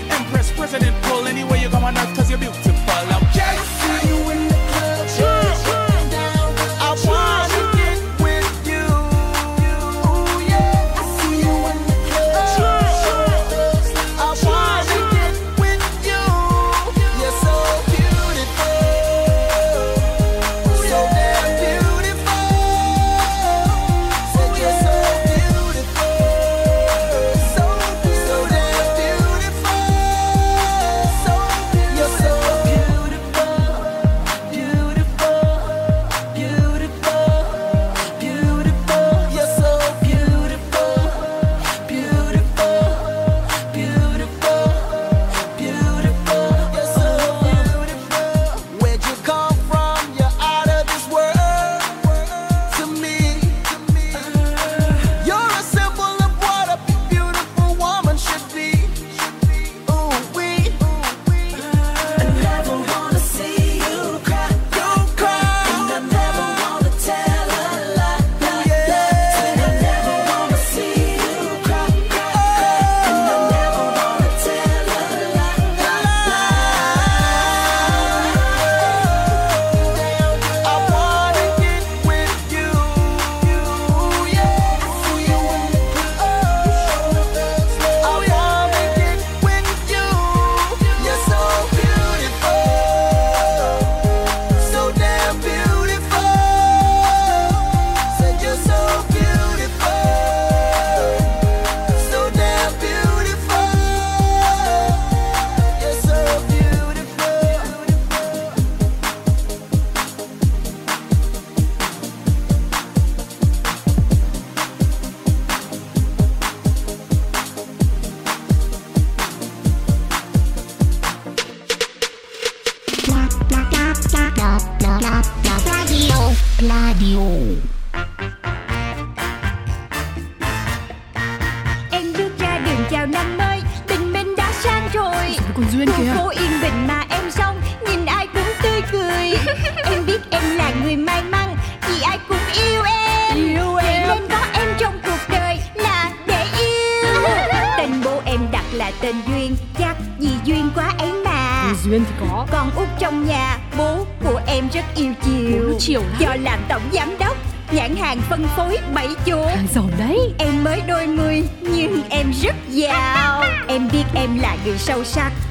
Ai 142.17 142.25
cũng 142.29 142.65
yêu 142.65 142.83
em. 142.83 143.37
Yêu 143.37 143.75
Vậy 143.75 144.01
nên 144.09 144.29
có 144.31 144.47
em 144.53 144.69
trong 144.79 145.01
cuộc 145.05 145.19
đời 145.29 145.59
là 145.75 146.13
để 146.27 146.45
yêu. 146.61 147.23
Tên 147.79 147.91
bố 148.05 148.23
em 148.25 148.41
đặt 148.53 148.65
là 148.73 148.93
tên 149.01 149.17
Duyên 149.27 149.57
Chắc 149.79 149.97
vì 150.19 150.29
duyên 150.45 150.71
quá 150.75 150.93
ấy 150.99 151.13
mà. 151.13 151.73
Duyên 151.85 152.05
thì 152.05 152.15
có. 152.21 152.47
Con 152.53 152.71
út 152.77 152.89
trong 152.99 153.27
nhà 153.27 153.59
Bố 153.79 154.07
của 154.25 154.41
em 154.47 154.69
rất 154.73 154.85
yêu 154.97 155.13
chiều. 155.25 155.77
Chiều 155.79 156.01
lắm. 156.01 156.17
Do 156.19 156.35
làm 156.43 156.59
tổng 156.69 156.83
giám 156.93 157.19
đốc 157.19 157.37
Nhãn 157.73 157.97
hàng 157.97 158.21
phân 158.31 158.47
phối 158.57 158.79
bảy 158.95 159.09
chỗ. 159.27 159.47
Hàng 159.47 159.67
giàu 159.75 159.85
đấy. 159.99 160.19
Em 160.39 160.65
mới 160.65 160.81
đôi 160.87 161.07
mươi 161.07 161.43
nhưng 161.61 162.03
em 162.11 162.33
rất 162.43 162.55
giàu. 162.69 163.45
Em 163.69 163.89
biết 163.93 164.05
em 164.15 164.39
là 164.39 164.57
người 164.65 164.79
sâu 164.79 165.05
sắc 165.05 165.33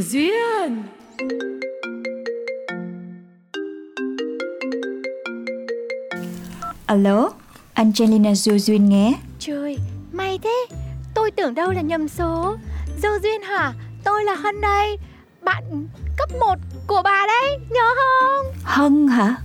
của 0.00 0.06
Duyên 0.06 0.82
Alo, 6.86 7.30
Angelina 7.74 8.34
Du 8.34 8.58
Duyên 8.58 8.88
nghe 8.88 9.14
Trời, 9.38 9.78
may 10.12 10.38
thế 10.42 10.66
Tôi 11.14 11.30
tưởng 11.30 11.54
đâu 11.54 11.70
là 11.70 11.80
nhầm 11.80 12.08
số 12.08 12.56
Dâu 13.02 13.12
Duyên 13.22 13.42
hả? 13.42 13.72
Tôi 14.04 14.24
là 14.24 14.34
Hân 14.34 14.60
đây 14.60 14.98
Bạn 15.42 15.88
cấp 16.18 16.28
1 16.40 16.54
của 16.86 17.02
bà 17.04 17.26
đấy 17.26 17.58
Nhớ 17.70 17.94
không? 17.94 18.46
Hân 18.64 19.08
hả? 19.08 19.36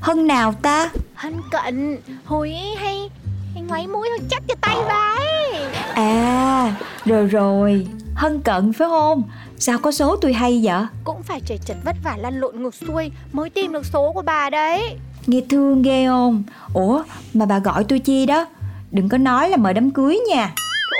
Hân 0.00 0.26
nào 0.26 0.54
ta? 0.62 0.90
Hân 1.14 1.34
cận 1.50 1.98
Hồi 2.24 2.52
ấy 2.52 2.74
hay 2.76 3.10
hay 3.54 3.62
ngoáy 3.62 3.86
mũi 3.86 4.08
hơi 4.08 4.20
chắc 4.30 4.42
cho 4.48 4.54
tay 4.60 4.76
bà 4.88 5.16
ấy 5.18 5.64
À, 5.94 6.74
rồi 7.04 7.26
rồi 7.26 7.86
Hân 8.14 8.40
cận 8.40 8.72
phải 8.72 8.88
không? 8.88 9.22
Sao 9.66 9.78
có 9.78 9.90
số 9.90 10.16
tôi 10.16 10.32
hay 10.32 10.60
vậy? 10.64 10.82
Cũng 11.04 11.22
phải 11.22 11.40
trời 11.46 11.58
chật 11.66 11.76
vất 11.84 11.96
vả 12.04 12.16
lăn 12.16 12.40
lộn 12.40 12.62
ngược 12.62 12.74
xuôi 12.74 13.10
Mới 13.32 13.50
tìm 13.50 13.72
được 13.72 13.86
số 13.86 14.12
của 14.12 14.22
bà 14.22 14.50
đấy. 14.50 14.96
Nghe 15.26 15.40
thương 15.50 15.82
ghê 15.82 16.06
không? 16.06 16.42
Ủa, 16.74 17.02
mà 17.34 17.46
bà 17.46 17.58
gọi 17.58 17.84
tôi 17.84 17.98
chi 17.98 18.26
đó? 18.26 18.46
Đừng 18.90 19.08
có 19.08 19.18
nói 19.18 19.50
là 19.50 19.56
mời 19.56 19.74
đám 19.74 19.90
cưới 19.90 20.18
nha. 20.28 20.52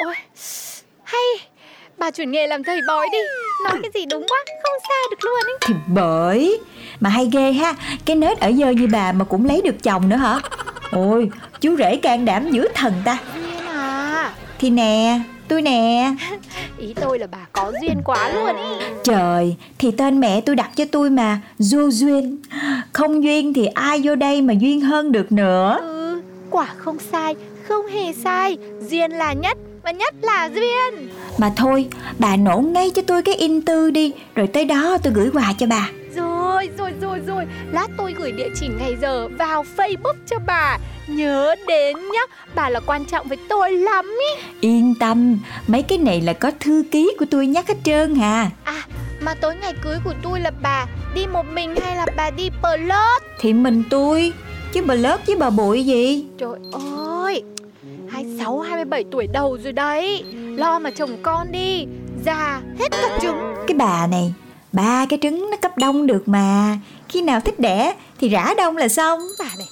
Ôi, 0.07 0.15
hay 1.03 1.23
Bà 1.99 2.11
chuyển 2.11 2.31
nghề 2.31 2.47
làm 2.47 2.65
thầy 2.65 2.81
bói 2.89 3.07
đi. 3.13 3.19
Nói 3.65 3.81
cái 3.83 3.91
gì 3.95 4.07
đúng 4.07 4.27
quá 4.29 4.39
Không 4.63 4.81
sai 4.89 4.99
được 5.11 5.25
luôn 5.25 5.41
ấy. 5.47 5.59
Thì 5.67 5.75
bởi 5.87 6.61
Mà 7.01 7.11
hay 7.11 7.29
ghê 7.33 7.53
ha. 7.53 7.75
Cái 8.05 8.17
nết 8.17 8.39
ở 8.39 8.53
dơ 8.53 8.71
như 8.71 8.89
bà 8.93 9.13
mà 9.13 9.25
cũng 9.25 9.45
lấy 9.45 9.63
được 9.63 9.83
chồng 9.83 10.09
nữa 10.09 10.17
hả? 10.17 10.41
Ôi 10.91 11.31
chú 11.61 11.77
rể 11.77 11.97
can 11.97 12.25
đảm 12.25 12.51
dữ 12.51 12.69
thần 12.75 12.93
ta. 13.05 13.19
À. 13.67 14.35
Thì 14.59 14.71
nè 14.71 15.21
Tôi 15.49 15.63
nè. 15.63 16.15
Ý 16.79 16.95
tôi 17.01 17.19
là 17.19 17.27
bà 17.27 17.47
có 17.53 17.73
duyên 17.83 18.03
quá 18.05 18.31
luôn 18.35 18.57
ý. 18.57 18.87
Trời 19.05 19.57
Thì 19.79 19.91
tên 19.91 20.21
mẹ 20.21 20.41
tôi 20.41 20.57
đặt 20.57 20.71
cho 20.77 20.85
tôi 20.93 21.11
mà 21.11 21.41
Du 21.59 21.91
Duyên. 21.91 22.37
Không 22.93 23.25
duyên 23.25 23.55
thì 23.55 23.67
ai 23.67 24.01
vô 24.05 24.15
đây 24.15 24.43
mà 24.43 24.55
duyên 24.59 24.81
hơn 24.81 25.13
được 25.13 25.33
nữa? 25.33 25.79
Ừ, 25.81 26.21
quả 26.51 26.67
không 26.77 26.99
sai 27.13 27.35
Không 27.69 27.87
hề 27.87 28.13
sai. 28.13 28.59
Duyên 28.91 29.11
là 29.11 29.33
nhất 29.33 29.59
Và 29.85 29.91
nhất 29.91 30.15
là 30.23 30.49
Duyên. 30.55 31.09
Mà 31.39 31.51
thôi 31.57 31.89
bà 32.19 32.37
nổ 32.37 32.59
ngay 32.59 32.91
cho 32.95 33.03
tôi 33.03 33.23
cái 33.23 33.35
in 33.35 33.63
tư 33.63 33.91
đi 33.91 34.13
Rồi 34.35 34.47
tới 34.47 34.65
đó 34.65 34.99
tôi 35.03 35.13
gửi 35.13 35.31
quà 35.33 35.53
cho 35.59 35.67
bà. 35.67 35.91
Rồi, 36.17 36.69
rồi, 36.79 36.93
rồi, 37.01 37.21
rồi. 37.27 37.45
Lát 37.73 37.87
tôi 37.97 38.15
gửi 38.19 38.33
địa 38.33 38.49
chỉ 38.55 38.69
ngày 38.79 38.97
giờ 39.01 39.29
vào 39.39 39.65
Facebook 39.77 40.15
cho 40.27 40.37
bà. 40.47 40.79
Nhớ 41.07 41.55
đến 41.69 41.97
nhá 42.13 42.21
Bà 42.55 42.69
là 42.69 42.81
quan 42.81 43.05
trọng 43.05 43.29
với 43.29 43.39
tôi 43.49 43.73
lắm 43.73 44.05
ý. 44.05 44.43
Yên 44.61 44.95
tâm 45.01 45.39
Mấy 45.67 45.83
cái 45.83 45.99
này 45.99 46.21
là 46.21 46.33
có 46.33 46.51
thư 46.61 46.85
ký 46.91 47.11
của 47.19 47.27
tôi 47.31 47.47
nhắc 47.47 47.69
hết 47.69 47.77
trơn 47.85 48.15
hà. 48.15 48.51
À, 48.65 48.83
mà 49.21 49.35
tối 49.35 49.55
ngày 49.63 49.75
cưới 49.83 49.97
của 50.05 50.15
tôi 50.23 50.41
là 50.41 50.51
bà 50.63 50.87
Đi 51.15 51.27
một 51.27 51.47
mình 51.53 51.75
hay 51.77 51.97
là 51.97 52.07
bà 52.17 52.31
đi 52.31 52.51
plus 52.51 53.23
Thì 53.41 53.53
mình 53.53 53.83
tôi 53.91 54.33
Chứ 54.73 54.83
bà 54.87 54.95
lớt 54.95 55.27
với 55.27 55.37
bà 55.37 55.51
bụi 55.51 55.85
gì? 55.85 56.25
Trời 56.39 56.59
ơi 56.73 57.43
26, 58.15 58.61
27 58.61 59.05
tuổi 59.11 59.27
đầu 59.27 59.59
rồi 59.63 59.73
đấy. 59.73 60.25
Lo 60.35 60.79
mà 60.79 60.91
chồng 60.91 61.23
con 61.23 61.53
đi 61.53 61.87
Già 62.25 62.61
hết 62.79 62.89
cả 62.91 63.19
trứng. 63.23 63.55
Cái 63.67 63.77
bà 63.77 64.07
này 64.07 64.35
Ba 64.73 65.07
cái 65.09 65.19
trứng 65.23 65.51
nó 65.51 65.57
cấp 65.57 65.79
đông 65.79 66.07
được 66.07 66.29
mà. 66.29 66.79
Khi 67.09 67.23
nào 67.23 67.41
thích 67.41 67.61
đẻ 67.61 67.95
thì 68.19 68.29
rã 68.29 68.55
đông 68.57 68.77
là 68.77 68.89
xong. 68.89 69.21
Bà 69.39 69.49
này 69.59 69.69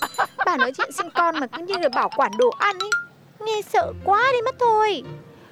Bà 0.47 0.57
nói 0.57 0.73
chuyện 0.73 0.93
sinh 0.93 1.09
con 1.15 1.41
mà 1.41 1.47
cứ 1.47 1.63
như 1.63 1.75
là 1.83 1.89
bảo 1.89 2.11
quản 2.17 2.31
đồ 2.39 2.51
ăn 2.59 2.79
ấy. 2.79 2.91
Nghe 3.47 3.61
sợ 3.73 3.93
quá 4.05 4.23
đi 4.33 4.39
mất 4.45 4.55
thôi. 4.61 5.03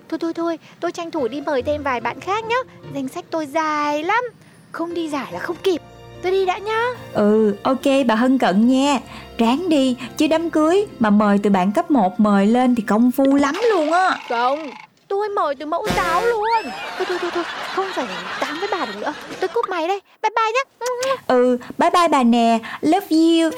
Thôi 0.09 0.19
thôi 0.19 0.33
thôi 0.35 0.59
Tôi 0.81 0.93
tranh 0.93 1.11
thủ 1.11 1.29
đi 1.29 1.41
mời 1.41 1.63
thêm 1.63 1.83
vài 1.83 2.01
bạn 2.01 2.21
khác 2.21 2.45
nhá. 2.45 2.57
Danh 2.95 3.09
sách 3.09 3.25
tôi 3.31 3.47
dài 3.47 4.03
lắm. 4.03 4.25
Không 4.73 4.95
đi 4.95 5.09
giải 5.09 5.33
là 5.33 5.39
không 5.39 5.57
kịp 5.63 5.81
Tôi 6.23 6.33
đi 6.33 6.47
đã 6.47 6.59
nhá. 6.59 6.87
Ừ 7.13 7.55
ok 7.63 7.85
bà 8.07 8.15
Hân 8.15 8.39
cận 8.39 8.69
nha. 8.69 8.99
Ráng 9.39 9.69
đi 9.69 9.97
chứ 10.17 10.27
đám 10.27 10.51
cưới 10.51 10.87
Mà 10.99 11.11
mời 11.11 11.39
từ 11.43 11.51
bạn 11.51 11.73
cấp 11.73 11.91
1 11.91 12.21
mời 12.21 12.47
lên 12.47 12.75
thì 12.75 12.83
công 12.83 13.11
phu 13.11 13.25
lắm 13.25 13.55
luôn 13.71 13.93
á. 13.93 14.19
Không 14.29 14.71
Tôi 15.09 15.29
mời 15.29 15.55
từ 15.55 15.67
mẫu 15.67 15.87
giáo 15.97 16.27
luôn. 16.27 16.73
Thôi 16.97 17.07
thôi 17.09 17.19
thôi, 17.21 17.31
thôi. 17.35 17.45
Không 17.75 17.87
phải 17.95 18.07
tám 18.41 18.61
với 18.61 18.69
bà 18.73 18.87
được 18.87 19.01
nữa. 19.01 19.13
Tôi 19.41 19.49
cúp 19.49 19.65
máy 19.69 19.89
đây. 19.89 20.01
Bye 20.23 20.31
bye 20.37 20.53
nhá. 20.55 21.15
Ừ 21.27 21.59
bye 21.79 21.91
bye 21.91 22.09
bà 22.09 22.23
nè. 22.23 22.59
Love 22.81 23.07
you 23.11 23.51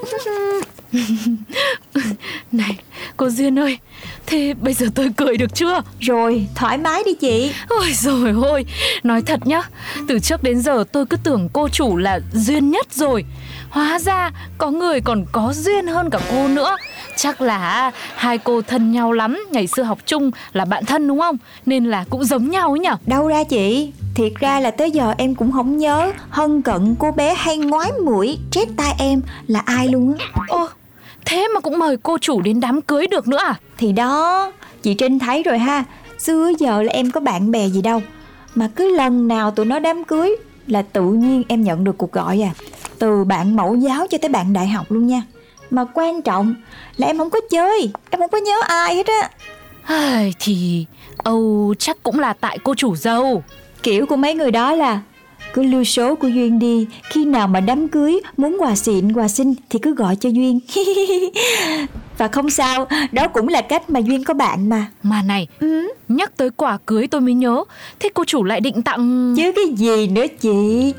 Này, 2.52 2.76
cô 3.16 3.30
Duyên 3.30 3.58
ơi, 3.58 3.78
thế 4.26 4.54
bây 4.60 4.74
giờ 4.74 4.86
tôi 4.94 5.10
cười 5.16 5.36
được 5.36 5.54
chưa? 5.54 5.82
Rồi 6.00 6.46
thoải 6.54 6.78
mái 6.78 7.02
đi 7.06 7.14
chị 7.14 7.52
Ôi 7.68 7.92
rồi 7.92 8.34
ôi, 8.42 8.66
nói 9.02 9.22
thật 9.22 9.46
nhá, 9.46 9.62
từ 10.08 10.18
trước 10.18 10.42
đến 10.42 10.60
giờ 10.60 10.84
tôi 10.92 11.06
cứ 11.06 11.16
tưởng 11.16 11.48
cô 11.52 11.68
chủ 11.68 11.96
là 11.96 12.20
duyên 12.32 12.70
nhất 12.70 12.86
rồi. 12.90 13.24
Hóa 13.70 13.98
ra 13.98 14.30
có 14.58 14.70
người 14.70 15.00
còn 15.00 15.24
có 15.32 15.52
duyên 15.56 15.86
hơn 15.86 16.10
cả 16.10 16.20
cô 16.30 16.48
nữa. 16.48 16.76
Chắc 17.16 17.40
là 17.40 17.90
hai 18.14 18.38
cô 18.38 18.62
thân 18.62 18.92
nhau 18.92 19.12
lắm, 19.12 19.44
ngày 19.50 19.66
xưa 19.66 19.82
học 19.82 19.98
chung 20.06 20.30
là 20.52 20.64
bạn 20.64 20.84
thân 20.84 21.08
đúng 21.08 21.20
không? 21.20 21.36
Nên 21.66 21.84
là 21.84 22.04
cũng 22.10 22.24
giống 22.24 22.50
nhau 22.50 22.70
ấy 22.70 22.78
nhở? 22.78 22.96
Đâu 23.06 23.28
ra 23.28 23.44
chị 23.44 23.92
Thiệt 24.14 24.32
ra 24.40 24.60
là 24.60 24.70
tới 24.70 24.90
giờ 24.90 25.14
em 25.18 25.34
cũng 25.34 25.52
không 25.52 25.78
nhớ 25.78 26.12
Hân 26.30 26.62
cận 26.62 26.94
cô 26.98 27.12
bé 27.12 27.34
hay 27.34 27.56
ngoái 27.56 27.92
mũi 28.04 28.38
Trét 28.50 28.68
tai 28.76 28.94
em 28.98 29.22
là 29.46 29.60
ai 29.60 29.88
luôn 29.88 30.14
á 30.18 30.26
Ô, 30.48 30.68
thế 31.24 31.48
mà 31.54 31.60
cũng 31.60 31.78
mời 31.78 31.96
cô 31.96 32.18
chủ 32.18 32.40
đến 32.40 32.60
đám 32.60 32.82
cưới 32.82 33.06
được 33.06 33.28
nữa 33.28 33.38
à? 33.38 33.54
Thì 33.78 33.92
đó 33.92 34.52
Chị 34.82 34.94
Trinh 34.94 35.18
thấy 35.18 35.42
rồi 35.42 35.58
ha. 35.58 35.84
Xưa 36.18 36.52
giờ 36.58 36.82
là 36.82 36.92
em 36.92 37.10
có 37.10 37.20
bạn 37.20 37.50
bè 37.50 37.68
gì 37.68 37.82
đâu. 37.82 38.02
Mà 38.54 38.68
cứ 38.76 38.96
lần 38.96 39.28
nào 39.28 39.50
tụi 39.50 39.66
nó 39.66 39.78
đám 39.78 40.04
cưới 40.04 40.36
Là 40.66 40.82
tự 40.82 41.02
nhiên 41.02 41.42
em 41.48 41.62
nhận 41.62 41.84
được 41.84 41.98
cuộc 41.98 42.12
gọi 42.12 42.42
à. 42.42 42.50
Từ 42.98 43.24
bạn 43.24 43.56
mẫu 43.56 43.74
giáo 43.74 44.06
cho 44.10 44.18
tới 44.18 44.28
bạn 44.28 44.52
đại 44.52 44.66
học 44.66 44.86
luôn 44.92 45.06
nha. 45.06 45.22
Mà 45.70 45.84
quan 45.94 46.22
trọng 46.22 46.54
là 46.96 47.06
em 47.06 47.18
không 47.18 47.30
có 47.30 47.40
chơi 47.50 47.90
Em 48.10 48.20
không 48.20 48.30
có 48.30 48.38
nhớ 48.38 48.60
ai 48.68 48.94
hết 48.94 49.06
á. 49.06 49.30
Thì 50.40 50.86
Âu 51.16 51.74
chắc 51.78 52.02
cũng 52.02 52.18
là 52.18 52.32
tại 52.32 52.58
cô 52.64 52.74
chủ 52.74 52.96
dâu. 52.96 53.42
Kiểu 53.82 54.06
của 54.06 54.16
mấy 54.16 54.34
người 54.34 54.50
đó 54.50 54.72
là 54.72 55.00
cứ 55.54 55.62
lưu 55.62 55.84
số 55.84 56.14
của 56.14 56.28
Duyên 56.28 56.58
đi. 56.58 56.86
Khi 57.10 57.24
nào 57.24 57.48
mà 57.48 57.60
đám 57.60 57.88
cưới 57.88 58.20
Muốn 58.36 58.56
quà 58.60 58.76
xịn 58.76 59.12
quà 59.12 59.28
xinh 59.28 59.54
Thì 59.70 59.78
cứ 59.78 59.94
gọi 59.94 60.16
cho 60.16 60.28
Duyên. 60.28 60.60
Và 62.18 62.28
không 62.28 62.50
sao 62.50 62.86
Đó 63.12 63.28
cũng 63.28 63.48
là 63.48 63.62
cách 63.62 63.90
mà 63.90 64.00
Duyên 64.00 64.24
có 64.24 64.34
bạn 64.34 64.68
mà. 64.68 64.86
Mà 65.02 65.22
này, 65.22 65.48
nhắc 66.08 66.36
tới 66.36 66.50
quả 66.50 66.78
cưới 66.86 67.06
tôi 67.06 67.20
mới 67.20 67.34
nhớ. 67.34 67.64
Thế 68.00 68.08
cô 68.14 68.24
chủ 68.24 68.44
lại 68.44 68.60
định 68.60 68.82
tặng... 68.82 69.34
Chứ 69.36 69.52
cái 69.56 69.64
gì 69.76 70.06
nữa 70.06 70.26
chị 70.40 70.92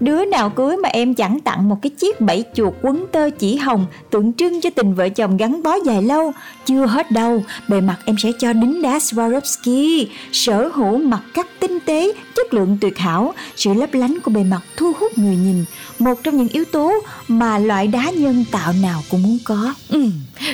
Đứa 0.00 0.24
nào 0.24 0.50
cưới 0.50 0.76
mà 0.76 0.88
em 0.88 1.14
chẳng 1.14 1.40
tặng 1.40 1.68
một 1.68 1.76
cái 1.82 1.90
chiếc 1.90 2.20
bẫy 2.20 2.44
chuột 2.54 2.74
quấn 2.82 3.04
tơ 3.12 3.30
chỉ 3.30 3.56
hồng 3.56 3.86
Tượng 4.10 4.32
trưng 4.32 4.60
cho 4.60 4.70
tình 4.70 4.94
vợ 4.94 5.08
chồng 5.08 5.36
gắn 5.36 5.62
bó 5.62 5.74
dài 5.84 6.02
lâu. 6.02 6.32
Chưa 6.64 6.86
hết 6.86 7.10
đâu 7.10 7.42
Bề 7.68 7.80
mặt 7.80 7.96
em 8.04 8.16
sẽ 8.18 8.32
cho 8.38 8.52
đính 8.52 8.82
đá 8.82 8.98
Swarovski. 8.98 10.06
Sở 10.32 10.68
hữu 10.74 10.98
mặt 10.98 11.22
cắt 11.34 11.46
tinh 11.60 11.78
tế 11.86 12.12
Chất 12.36 12.54
lượng 12.54 12.78
tuyệt 12.80 12.98
hảo. 12.98 13.34
Sự 13.56 13.74
lấp 13.74 13.94
lánh 13.94 14.18
của 14.22 14.30
bề 14.30 14.44
mặt 14.44 14.62
thu 14.76 14.92
hút 15.00 15.18
người 15.18 15.36
nhìn. 15.36 15.64
Một 15.98 16.14
trong 16.22 16.36
những 16.36 16.48
yếu 16.48 16.64
tố 16.64 16.92
mà 17.28 17.58
loại 17.58 17.86
đá 17.86 18.10
nhân 18.10 18.44
tạo 18.52 18.72
nào 18.82 19.02
cũng 19.10 19.22
muốn 19.22 19.38
có. 19.44 19.74
Ừ, 19.88 20.04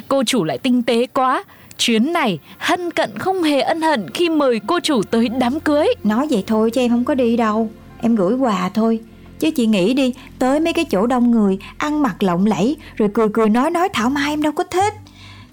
cô 0.09 0.25
chủ 0.25 0.45
lại 0.45 0.59
tinh 0.59 0.83
tế 0.83 1.07
quá. 1.07 1.45
Chuyến 1.79 2.13
này 2.13 2.39
Hân 2.59 2.91
Cận 2.91 3.19
không 3.19 3.43
hề 3.43 3.61
ân 3.61 3.81
hận 3.81 4.11
khi 4.11 4.29
mời 4.29 4.61
cô 4.67 4.81
chủ 4.81 5.03
tới 5.03 5.29
đám 5.29 5.61
cưới. 5.61 5.87
Nói 6.05 6.27
vậy 6.31 6.45
thôi 6.47 6.71
chứ 6.71 6.81
em 6.81 6.91
không 6.91 7.05
có 7.05 7.15
đi 7.15 7.37
đâu. 7.37 7.71
Em 8.01 8.15
gửi 8.15 8.35
quà 8.35 8.71
thôi 8.75 9.01
Chứ 9.43 9.51
chị 9.51 9.67
nghĩ 9.67 9.95
đi, 9.95 10.15
Tới 10.39 10.61
mấy 10.61 10.73
cái 10.73 10.85
chỗ 10.85 11.07
đông 11.07 11.31
người, 11.31 11.59
Ăn 11.77 12.03
mặc 12.03 12.23
lộng 12.23 12.47
lẫy, 12.47 12.77
Rồi 12.97 13.09
cười 13.15 13.29
cười 13.35 13.49
nói 13.49 13.71
nói 13.71 13.89
thảo 13.93 14.11
mai 14.11 14.33
em 14.33 14.43
đâu 14.43 14.53
có 14.53 14.65
thích. 14.65 14.95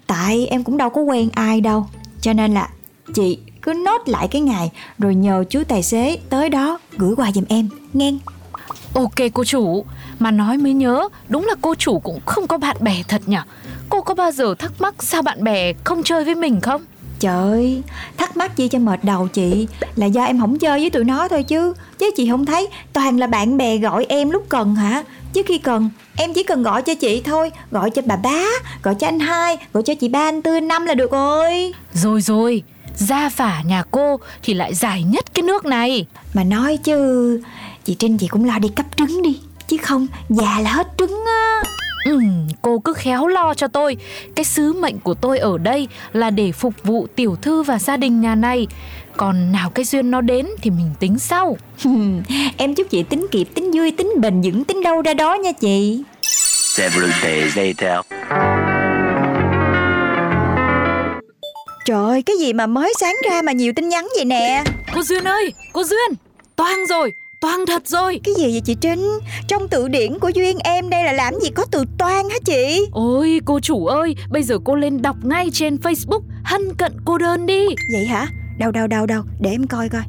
Tại 0.08 0.48
em 0.48 0.64
cũng 0.64 0.78
đâu 0.78 0.90
có 0.90 1.02
quen 1.02 1.30
ai 1.34 1.62
đâu, 1.62 1.88
Cho 2.22 2.34
nên 2.34 2.54
là 2.54 2.70
Chị 3.14 3.38
cứ 3.62 3.74
nốt 3.74 4.02
lại 4.06 4.28
cái 4.28 4.42
ngày, 4.42 4.72
Rồi 4.98 5.16
nhờ 5.16 5.44
chú 5.50 5.64
tài 5.68 5.84
xế 5.84 6.20
tới 6.30 6.50
đó 6.50 6.80
Gửi 6.98 7.16
quà 7.16 7.32
giùm 7.32 7.44
em, 7.50 7.70
Nghe. 7.94 8.14
Ok 8.94 9.16
cô 9.34 9.44
chủ, 9.44 9.86
Mà 10.20 10.32
nói 10.32 10.58
mới 10.58 10.74
nhớ, 10.74 11.10
Đúng 11.28 11.46
là 11.46 11.56
cô 11.62 11.76
chủ 11.76 12.00
cũng 12.00 12.20
không 12.26 12.48
có 12.48 12.58
bạn 12.58 12.76
bè 12.80 13.04
thật 13.08 13.22
nhỉ? 13.26 13.38
Cô 13.90 14.02
có 14.02 14.14
bao 14.14 14.32
giờ 14.32 14.56
thắc 14.60 14.72
mắc 14.80 15.04
sao 15.04 15.22
bạn 15.22 15.44
bè 15.44 15.74
không 15.84 16.04
chơi 16.04 16.26
với 16.26 16.36
mình 16.36 16.62
không? 16.62 16.82
Trời 17.20 17.82
thắc 18.18 18.38
mắc 18.38 18.58
gì 18.58 18.68
cho 18.68 18.80
mệt 18.80 19.04
đầu 19.04 19.28
chị? 19.28 19.68
Là 19.96 20.06
do 20.06 20.24
em 20.24 20.40
không 20.40 20.60
chơi 20.60 20.80
với 20.80 20.90
tụi 20.90 21.04
nó 21.04 21.28
thôi 21.28 21.44
chứ. 21.44 21.74
Chứ 22.00 22.12
chị 22.16 22.30
không 22.30 22.46
thấy 22.46 22.68
toàn 22.94 23.18
là 23.18 23.28
bạn 23.28 23.58
bè 23.58 23.78
gọi 23.78 24.06
em 24.10 24.30
lúc 24.30 24.46
cần 24.50 24.76
hả? 24.76 25.04
Chứ 25.34 25.44
khi 25.48 25.58
cần 25.58 25.90
em 26.18 26.34
chỉ 26.34 26.44
cần 26.44 26.64
gọi 26.64 26.82
cho 26.82 26.96
chị 26.96 27.22
thôi. 27.26 27.52
Gọi 27.72 27.90
cho 27.90 28.02
bà 28.06 28.16
bá, 28.16 28.44
gọi 28.84 28.96
cho 28.96 29.08
anh 29.08 29.20
hai 29.20 29.58
Gọi 29.74 29.84
cho 29.84 29.94
chị 29.96 30.08
ba, 30.08 30.20
anh 30.20 30.42
tư, 30.42 30.60
năm 30.60 30.86
là 30.86 30.94
được 30.94 31.12
rồi. 31.12 31.74
Rồi 31.94 32.22
rồi. 32.22 32.64
Gia 32.96 33.30
phả 33.30 33.62
nhà 33.66 33.84
cô 33.92 34.20
thì 34.44 34.54
lại 34.54 34.74
dài 34.74 35.04
nhất 35.04 35.26
cái 35.34 35.44
nước 35.44 35.66
này. 35.66 36.06
Mà 36.34 36.44
nói 36.44 36.78
chứ 36.78 37.42
Chị 37.86 37.96
Trinh 38.00 38.18
chị 38.18 38.28
cũng 38.28 38.46
lo 38.46 38.60
đi 38.60 38.70
cấp 38.70 38.86
trứng 38.98 39.22
đi. 39.22 39.40
Chứ 39.68 39.78
không 39.78 40.08
già 40.30 40.60
là 40.60 40.72
hết 40.72 40.88
trứng 40.98 41.26
á 41.26 41.64
Cô 42.62 42.80
cứ 42.80 42.94
khéo 42.94 43.28
lo 43.28 43.54
cho 43.54 43.68
tôi. 43.68 43.98
Cái 44.36 44.46
sứ 44.46 44.74
mệnh 44.74 45.00
của 45.00 45.14
tôi 45.14 45.40
ở 45.40 45.58
đây 45.58 45.88
là 46.14 46.30
để 46.30 46.52
phục 46.52 46.74
vụ 46.84 47.08
tiểu 47.16 47.36
thư 47.42 47.64
và 47.64 47.80
gia 47.80 47.98
đình 47.98 48.22
nhà 48.22 48.36
này. 48.36 48.68
Còn 49.18 49.52
nào 49.52 49.70
cái 49.70 49.86
duyên 49.86 50.12
nó 50.12 50.22
đến 50.22 50.48
thì 50.62 50.70
mình 50.70 50.92
tính 51.00 51.20
sau. 51.20 51.58
Em 52.58 52.76
chúc 52.76 52.90
chị 52.90 53.04
tính 53.04 53.28
kịp, 53.32 53.48
tính 53.54 53.72
vui, 53.72 53.92
tính 53.92 54.14
bền 54.22 54.42
vững, 54.42 54.64
tính 54.64 54.84
đâu 54.84 55.02
ra 55.02 55.14
đó 55.14 55.34
nha 55.34 55.52
chị. 55.52 56.04
Several 56.76 57.12
days 57.24 57.58
later. 57.58 58.00
Trời 61.86 62.06
ơi, 62.06 62.22
cái 62.22 62.36
gì 62.40 62.54
mà 62.54 62.68
mới 62.68 62.94
sáng 63.00 63.16
ra 63.30 63.42
mà 63.42 63.52
nhiều 63.52 63.74
tin 63.76 63.90
nhắn 63.90 64.08
vậy 64.16 64.26
nè? 64.26 64.64
Cô 64.96 65.02
Duyên 65.02 65.24
ơi, 65.24 65.54
cô 65.74 65.84
Duyên. 65.84 66.18
Toang 66.56 66.86
rồi, 66.86 67.14
toang 67.40 67.66
thật 67.66 67.88
rồi 67.88 68.20
Cái 68.24 68.34
gì 68.38 68.52
vậy 68.52 68.62
chị 68.66 68.76
Trinh? 68.82 69.20
Trong 69.48 69.68
từ 69.68 69.88
điển 69.88 70.20
của 70.20 70.30
Duyên 70.30 70.58
em 70.60 70.90
đây 70.90 71.04
là 71.04 71.12
làm 71.12 71.34
gì 71.40 71.50
có 71.50 71.66
từ 71.72 71.84
toan 71.98 72.30
hả 72.30 72.38
chị? 72.46 72.86
Ôi 72.92 73.40
cô 73.46 73.60
chủ 73.60 73.86
ơi, 73.86 74.16
bây 74.30 74.44
giờ 74.44 74.58
cô 74.66 74.76
lên 74.76 75.02
đọc 75.02 75.16
ngay 75.24 75.50
trên 75.54 75.76
Facebook 75.76 76.22
Hân 76.44 76.62
cận 76.78 76.94
cô 77.06 77.18
đơn 77.18 77.46
đi 77.46 77.66
Vậy 77.94 78.06
hả? 78.06 78.28
Đâu 78.60 78.72
đâu 78.72 78.88
đâu 78.88 79.06
đâu, 79.06 79.24
để 79.40 79.52
em 79.52 79.68
coi 79.68 79.90
coi 79.90 80.02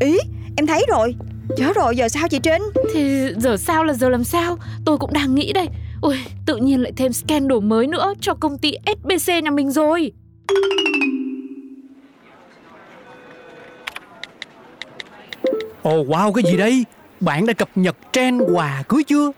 Ý, 0.00 0.18
em 0.56 0.66
thấy 0.66 0.86
rồi 0.88 1.14
Chết 1.56 1.76
rồi, 1.76 1.96
giờ 1.96 2.08
sao 2.08 2.28
chị 2.28 2.38
Trinh? 2.42 2.62
Thì 2.94 3.28
giờ 3.36 3.56
sao 3.56 3.84
là 3.84 3.92
giờ 3.92 4.08
làm 4.08 4.24
sao 4.24 4.58
Tôi 4.84 4.98
cũng 4.98 5.12
đang 5.12 5.34
nghĩ 5.34 5.52
đây 5.52 5.68
Ôi, 6.00 6.18
tự 6.46 6.56
nhiên 6.56 6.82
lại 6.82 6.92
thêm 6.96 7.12
scandal 7.12 7.60
mới 7.60 7.86
nữa 7.86 8.12
cho 8.20 8.34
công 8.34 8.58
ty 8.58 8.72
SBC 8.86 9.28
nhà 9.42 9.50
mình 9.50 9.70
rồi 9.70 10.12
Ồ 15.82 16.04
wow 16.04 16.32
cái 16.32 16.44
gì 16.50 16.56
đây? 16.56 16.84
Bạn 17.20 17.46
đã 17.46 17.52
cập 17.52 17.68
nhật 17.74 17.96
trend 18.12 18.42
quà 18.54 18.82
cưới 18.88 19.02
chưa? 19.04 19.30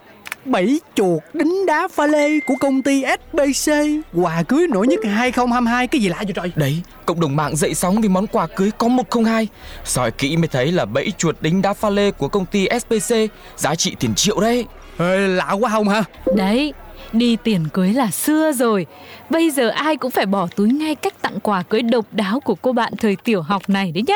Bảy 0.45 0.81
chuột 0.95 1.23
đính 1.35 1.67
đá 1.67 1.89
pha 1.89 2.07
lê 2.07 2.41
của 2.41 2.55
công 2.61 2.83
ty 2.83 3.05
SBC 3.05 3.73
Quà 4.15 4.43
cưới 4.43 4.67
nổi 4.67 4.87
nhất 4.87 5.01
2022 5.05 5.87
Cái 5.87 6.01
gì 6.01 6.09
lạ 6.09 6.17
vậy 6.19 6.33
trời? 6.35 6.53
Đấy, 6.57 6.83
cộng 7.07 7.21
đồng 7.21 7.37
mạng 7.37 7.57
dậy 7.57 7.75
sóng 7.75 8.01
vì 8.01 8.09
món 8.09 8.27
quà 8.27 8.47
cưới 8.47 8.71
có 8.79 8.89
102 8.89 9.49
Soi 9.85 10.11
kỹ 10.11 10.37
mới 10.37 10.49
thấy 10.49 10.73
là 10.73 10.85
bẫy 10.85 11.13
chuột 11.19 11.37
đính 11.41 11.63
đá 11.63 11.73
pha 11.73 11.91
lê 11.91 12.11
của 12.11 12.29
công 12.29 12.47
ty 12.47 12.69
SPC 12.81 13.15
Giá 13.57 13.75
trị 13.75 13.97
tiền 14.01 14.15
triệu 14.15 14.41
đấy. 14.41 14.65
Ê, 14.99 15.29
Lạ 15.29 15.53
quá 15.53 15.71
không 15.71 15.89
hả? 15.89 16.05
Đấy, 16.37 16.73
Đi 17.13 17.37
tiền 17.45 17.69
cưới 17.73 17.93
là 17.93 18.11
xưa 18.11 18.53
rồi. 18.53 18.87
Bây 19.31 19.51
giờ 19.51 19.69
ai 19.69 19.97
cũng 19.97 20.11
phải 20.11 20.27
bỏ 20.27 20.49
túi 20.57 20.69
ngay 20.69 20.95
cách 20.95 21.23
tặng 21.23 21.41
quà 21.41 21.63
cưới 21.63 21.83
độc 21.83 22.07
đáo 22.13 22.41
của 22.41 22.55
cô 22.55 22.73
bạn 22.73 22.93
thời 22.97 23.17
tiểu 23.25 23.43
học 23.43 23.63
này 23.69 23.93
đấy 23.93 24.05
nhá 24.07 24.15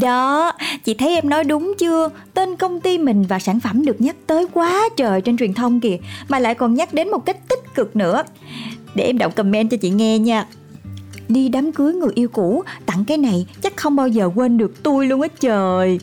đó, 0.00 0.52
chị 0.84 0.94
thấy 0.94 1.14
em 1.14 1.28
nói 1.28 1.44
đúng 1.44 1.74
chưa? 1.78 2.08
Tên 2.34 2.56
công 2.56 2.80
ty 2.80 2.98
mình 2.98 3.24
và 3.28 3.38
sản 3.38 3.60
phẩm 3.60 3.84
được 3.84 4.00
nhắc 4.00 4.16
tới 4.26 4.46
quá 4.52 4.88
trời 4.96 5.20
trên 5.20 5.36
truyền 5.36 5.54
thông 5.54 5.80
kìa 5.80 5.96
Mà 6.28 6.38
lại 6.38 6.54
còn 6.54 6.74
nhắc 6.74 6.94
đến 6.94 7.10
một 7.10 7.26
cách 7.26 7.48
tích 7.48 7.74
cực 7.74 7.96
nữa. 7.96 8.22
Để 8.94 9.04
em 9.04 9.18
đọc 9.18 9.34
comment 9.36 9.70
cho 9.70 9.76
chị 9.76 9.90
nghe 9.90 10.18
nha. 10.18 10.46
Đi 11.28 11.48
đám 11.48 11.72
cưới 11.72 11.94
người 11.94 12.10
yêu 12.14 12.28
cũ 12.28 12.62
Tặng 12.86 13.04
cái 13.04 13.18
này 13.18 13.46
chắc 13.62 13.76
không 13.76 13.96
bao 13.96 14.08
giờ 14.08 14.30
quên 14.34 14.58
được 14.58 14.82
tôi 14.82 15.06
luôn 15.06 15.22
á 15.22 15.28
trời. 15.40 15.98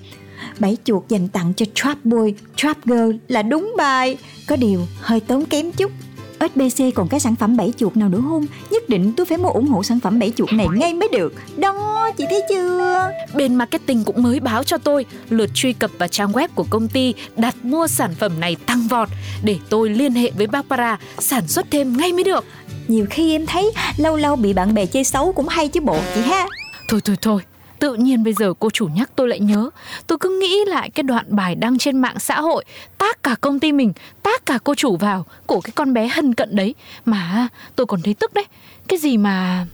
Bảy 0.59 0.77
chuột 0.83 1.03
dành 1.09 1.27
tặng 1.27 1.53
cho 1.57 1.65
Trap 1.73 2.05
Boy, 2.05 2.33
Trap 2.55 2.77
Girl 2.85 3.11
là 3.27 3.41
đúng 3.41 3.73
bài. 3.77 4.17
Có 4.47 4.55
điều 4.55 4.81
hơi 4.99 5.19
tốn 5.19 5.45
kém 5.45 5.71
chút. 5.71 5.91
SBC 6.39 6.83
còn 6.95 7.07
cái 7.07 7.19
sản 7.19 7.35
phẩm 7.35 7.57
bảy 7.57 7.73
chuột 7.77 7.97
nào 7.97 8.09
nữa 8.09 8.21
không? 8.29 8.45
Nhất 8.71 8.89
định 8.89 9.13
tôi 9.17 9.25
phải 9.25 9.37
mua 9.37 9.49
ủng 9.49 9.67
hộ 9.67 9.83
sản 9.83 9.99
phẩm 9.99 10.19
bảy 10.19 10.31
chuột 10.35 10.53
này 10.53 10.67
ngay 10.75 10.93
mới 10.93 11.09
được. 11.11 11.33
Đó, 11.57 11.90
chị 12.17 12.25
thấy 12.29 12.41
chưa? 12.49 13.11
Bên 13.33 13.55
marketing 13.55 14.03
cũng 14.03 14.23
mới 14.23 14.39
báo 14.39 14.63
cho 14.63 14.77
tôi 14.77 15.05
lượt 15.29 15.49
truy 15.53 15.73
cập 15.73 15.91
vào 15.97 16.07
trang 16.07 16.31
web 16.31 16.47
của 16.55 16.65
công 16.69 16.87
ty 16.87 17.13
đặt 17.35 17.55
mua 17.63 17.87
sản 17.87 18.15
phẩm 18.15 18.39
này 18.39 18.55
tăng 18.65 18.87
vọt 18.87 19.09
để 19.43 19.57
tôi 19.69 19.89
liên 19.89 20.13
hệ 20.13 20.31
với 20.31 20.47
Barbara 20.47 20.97
sản 21.19 21.47
xuất 21.47 21.65
thêm 21.71 21.97
ngay 21.97 22.13
mới 22.13 22.23
được. 22.23 22.45
Nhiều 22.87 23.05
khi 23.09 23.35
em 23.35 23.45
thấy 23.45 23.71
lâu 23.97 24.15
lâu 24.17 24.35
bị 24.35 24.53
bạn 24.53 24.73
bè 24.73 24.85
chơi 24.85 25.03
xấu 25.03 25.31
cũng 25.31 25.47
hay 25.47 25.67
chứ 25.67 25.79
bộ 25.81 25.97
chị 26.15 26.21
ha 26.21 26.47
Thôi 26.89 27.01
thôi 27.05 27.15
thôi, 27.21 27.41
tự 27.79 27.95
nhiên 27.95 28.23
bây 28.23 28.33
giờ 28.33 28.53
cô 28.59 28.69
chủ 28.69 28.87
nhắc 28.87 29.09
tôi 29.15 29.27
lại 29.27 29.39
nhớ. 29.39 29.69
Tôi 30.07 30.17
cứ 30.17 30.39
nghĩ 30.41 30.55
lại 30.67 30.89
cái 30.89 31.03
đoạn 31.03 31.25
bài 31.29 31.55
đăng 31.55 31.77
trên 31.77 31.99
mạng 31.99 32.19
xã 32.19 32.41
hội, 32.41 32.65
tác 32.97 33.23
cả 33.23 33.35
công 33.41 33.59
ty 33.59 33.71
mình, 33.71 33.93
tác 34.23 34.45
cả 34.45 34.59
cô 34.63 34.75
chủ 34.75 34.97
vào 34.97 35.25
của 35.45 35.61
cái 35.61 35.71
con 35.75 35.93
bé 35.93 36.07
hân 36.07 36.33
cận 36.33 36.55
đấy. 36.55 36.75
Mà 37.05 37.47
tôi 37.75 37.85
còn 37.85 38.01
thấy 38.01 38.13
tức 38.13 38.33
đấy. 38.33 38.45
Cái 38.87 38.99
gì 38.99 39.17
mà... 39.17 39.65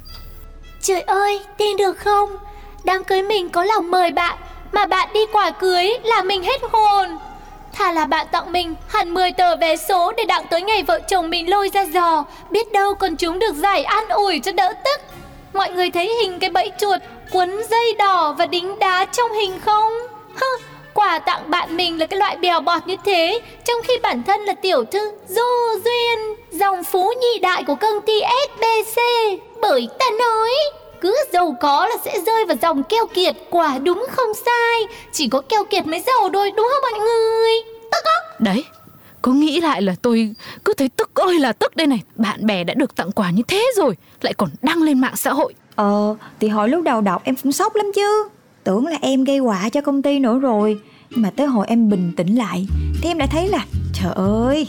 Trời 0.82 1.02
ơi, 1.02 1.40
tin 1.58 1.78
được 1.78 1.94
không? 1.98 2.30
Đám 2.84 3.04
cưới 3.04 3.24
mình 3.24 3.50
có 3.50 3.64
lòng 3.64 3.92
mời 3.92 4.12
bạn 4.12 4.38
Mà 4.72 4.86
bạn 4.86 5.10
đi 5.14 5.20
quả 5.34 5.52
cưới 5.52 5.94
là 6.04 6.24
mình 6.24 6.44
hết 6.44 6.62
hồn 6.72 7.18
Thà 7.74 7.92
là 7.92 8.06
bạn 8.06 8.28
tặng 8.32 8.52
mình 8.52 8.76
hẳn 8.88 9.14
10 9.14 9.32
tờ 9.32 9.56
vé 9.56 9.76
số 9.76 10.12
Để 10.18 10.26
đặng 10.26 10.46
tới 10.50 10.62
ngày 10.62 10.84
vợ 10.84 11.00
chồng 11.08 11.30
mình 11.30 11.50
lôi 11.50 11.70
ra 11.74 11.86
giò 11.94 12.24
Biết 12.50 12.72
đâu 12.72 12.94
còn 12.94 13.16
chúng 13.16 13.40
được 13.40 13.56
giải 13.56 13.84
an 13.84 14.10
ủi 14.10 14.40
cho 14.40 14.52
đỡ 14.52 14.74
tức 14.86 15.02
Mọi 15.54 15.72
người 15.72 15.92
thấy 15.92 16.14
hình 16.22 16.40
cái 16.40 16.50
bẫy 16.50 16.72
chuột 16.80 17.02
Quấn 17.32 17.62
dây 17.70 17.94
đỏ 17.98 18.36
và 18.38 18.46
đính 18.46 18.80
đá 18.80 19.06
trong 19.06 19.32
hình 19.32 19.60
không? 19.66 19.94
Quà 21.08 21.20
tặng 21.20 21.50
bạn 21.50 21.78
mình 21.78 22.00
là 22.00 22.06
cái 22.06 22.20
loại 22.20 22.38
bèo 22.38 22.62
bọt 22.62 22.88
như 22.88 22.96
thế 23.06 23.40
Trong 23.66 23.78
khi 23.84 23.94
bản 24.04 24.24
thân 24.24 24.42
là 24.42 24.54
tiểu 24.54 24.84
thư 24.86 25.12
Du 25.28 25.42
Duyên 25.86 26.20
Dòng 26.52 26.84
phú 26.84 27.14
nhị 27.22 27.40
đại 27.40 27.64
của 27.64 27.76
công 27.76 28.02
ty 28.06 28.14
SBC 28.48 29.02
Bởi 29.62 29.88
ta 30.00 30.06
nói 30.20 30.50
cứ 31.02 31.16
giàu 31.34 31.56
có 31.62 31.88
là 31.88 31.96
sẽ 32.06 32.20
rơi 32.26 32.46
vào 32.46 32.58
dòng 32.62 32.84
keo 32.84 33.08
kiệt 33.08 33.36
Quả 33.50 33.78
đúng 33.78 34.06
không 34.12 34.34
sai 34.46 34.98
Chỉ 35.12 35.28
có 35.28 35.42
keo 35.42 35.64
kiệt 35.64 35.88
mới 35.88 36.00
giàu 36.08 36.30
thôi 36.34 36.52
đúng 36.58 36.68
không 36.72 36.92
mọi 36.92 37.00
người? 37.00 37.52
Tức 37.92 38.04
á 38.04 38.36
Đấy, 38.40 38.66
có 39.22 39.32
nghĩ 39.32 39.62
lại 39.62 39.82
là 39.82 39.96
tôi 40.02 40.36
cứ 40.66 40.74
thấy 40.74 40.90
tức 40.90 41.10
ơi 41.14 41.40
là 41.40 41.54
tức 41.54 41.76
đây 41.76 41.88
này 41.88 42.02
Bạn 42.16 42.46
bè 42.46 42.64
đã 42.64 42.74
được 42.74 42.96
tặng 42.96 43.12
quà 43.12 43.32
như 43.32 43.44
thế 43.48 43.66
rồi 43.76 43.96
Lại 44.22 44.34
còn 44.34 44.50
đăng 44.62 44.84
lên 44.84 45.02
mạng 45.02 45.16
xã 45.16 45.34
hội. 45.34 45.54
Ờ, 45.76 46.16
thì 46.40 46.48
hồi 46.48 46.70
lúc 46.70 46.84
đầu 46.84 47.02
đọc 47.02 47.22
em 47.24 47.36
cũng 47.44 47.52
sốc 47.52 47.76
lắm 47.76 47.92
chứ. 47.96 48.30
Tưởng 48.64 48.88
là 48.88 48.98
em 49.02 49.24
gây 49.24 49.38
họa 49.38 49.70
cho 49.70 49.82
công 49.82 50.02
ty 50.02 50.20
nữa 50.20 50.40
rồi 50.40 50.80
nhưng 51.10 51.22
mà 51.22 51.30
tới 51.30 51.48
hồi 51.48 51.66
em 51.70 51.90
bình 51.90 52.12
tĩnh 52.18 52.36
lại, 52.36 52.68
Thì 53.02 53.10
em 53.10 53.18
đã 53.18 53.28
thấy 53.28 53.48
là, 53.48 53.66
Trời 53.94 54.14
ơi, 54.16 54.68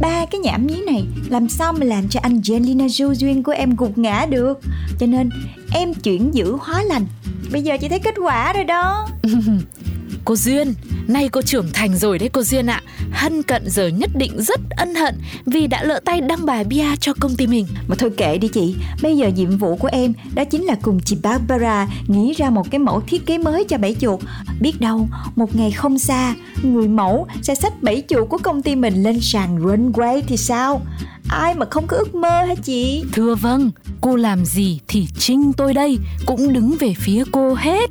Ba 0.00 0.26
cái 0.30 0.40
nhảm 0.40 0.66
nhí 0.66 0.82
này 0.86 1.04
Làm 1.28 1.48
sao 1.48 1.72
mà 1.72 1.84
làm 1.84 2.08
cho 2.08 2.20
Angelina 2.22 2.86
Jolie 2.86 3.12
duyên 3.14 3.42
của 3.42 3.52
em 3.52 3.76
gục 3.76 3.98
ngã 3.98 4.26
được? 4.30 4.60
Cho 4.98 5.06
nên 5.06 5.30
em 5.74 5.94
chuyển 5.94 6.34
giữ 6.34 6.56
hóa 6.60 6.82
lành. 6.82 7.06
Bây 7.52 7.62
giờ 7.62 7.76
chị 7.80 7.88
thấy 7.88 7.98
kết 7.98 8.14
quả 8.24 8.52
rồi 8.52 8.64
đó. 8.64 9.08
Cô 10.24 10.36
Duyên, 10.36 10.74
nay 11.08 11.28
cô 11.28 11.42
trưởng 11.42 11.68
thành 11.72 11.96
rồi 11.96 12.18
đấy 12.18 12.30
cô 12.32 12.42
Duyên 12.42 12.66
ạ. 12.66 12.82
Hân 13.12 13.42
cận 13.42 13.62
giờ 13.66 13.88
nhất 13.88 14.10
định 14.14 14.42
rất 14.42 14.60
ân 14.70 14.94
hận 14.94 15.14
Vì 15.46 15.66
đã 15.66 15.82
lỡ 15.84 16.00
tay 16.04 16.20
đăng 16.20 16.46
bài 16.46 16.64
bia 16.64 16.96
cho 17.00 17.12
công 17.20 17.36
ty 17.36 17.46
mình. 17.46 17.66
Mà 17.88 17.96
thôi 17.98 18.10
kệ 18.16 18.38
đi 18.38 18.48
chị. 18.48 18.74
Bây 19.02 19.16
giờ 19.16 19.28
nhiệm 19.28 19.58
vụ 19.58 19.76
của 19.76 19.88
em 19.92 20.12
Đó 20.34 20.44
chính 20.44 20.64
là 20.64 20.74
cùng 20.82 21.00
chị 21.04 21.16
Barbara 21.22 21.88
Nghĩ 22.06 22.32
ra 22.32 22.50
một 22.50 22.70
cái 22.70 22.78
mẫu 22.78 23.00
thiết 23.00 23.26
kế 23.26 23.38
mới 23.38 23.64
cho 23.64 23.78
bẫy 23.78 23.96
chuột. 24.00 24.20
Biết 24.60 24.80
đâu 24.80 25.08
một 25.36 25.56
ngày 25.56 25.70
không 25.70 25.98
xa 25.98 26.34
Người 26.62 26.88
mẫu 26.88 27.26
sẽ 27.42 27.54
xách 27.54 27.82
bẫy 27.82 28.02
chuột 28.08 28.28
của 28.28 28.38
công 28.38 28.62
ty 28.62 28.76
mình 28.76 29.02
Lên 29.02 29.20
sàn 29.20 29.58
runway 29.58 30.22
thì 30.26 30.36
sao? 30.36 30.82
Ai 31.28 31.54
mà 31.54 31.66
không 31.70 31.86
có 31.86 31.96
ước 31.96 32.14
mơ 32.14 32.44
hả 32.44 32.54
chị? 32.54 33.04
Thưa 33.12 33.34
vâng, 33.34 33.70
cô 34.00 34.16
làm 34.16 34.44
gì 34.44 34.80
thì 34.88 35.06
Trinh 35.18 35.52
tôi 35.52 35.74
đây 35.74 35.98
Cũng 36.26 36.52
đứng 36.52 36.76
về 36.80 36.94
phía 36.98 37.24
cô 37.32 37.54
hết 37.54 37.90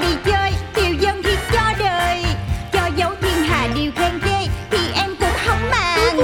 đi 0.00 0.06
chơi 0.24 0.52
tiêu 0.74 0.94
dân 1.00 1.22
thì 1.22 1.36
cho 1.52 1.72
đời. 1.78 2.24
Cho 2.72 2.90
dấu 2.96 3.14
thiên 3.20 3.42
hà 3.48 3.68
điều 3.74 3.92
khen 3.96 4.18
ghê 4.24 4.46
thì 4.70 4.78
em 4.94 5.16
cũng 5.20 5.36
không 5.46 5.70
màng. 5.70 6.16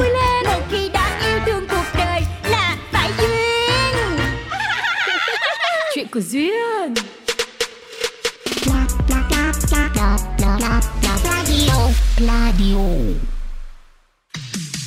Một 0.44 0.60
khi 0.70 0.88
đã 0.88 1.20
yêu 1.26 1.38
thương 1.46 1.66
cuộc 1.68 1.84
đời 1.98 2.20
là 2.44 2.76
phải 2.92 3.10
duyên. 3.18 4.18
Chuyện 5.94 6.06
của 6.12 6.20
duyên. 6.20 6.94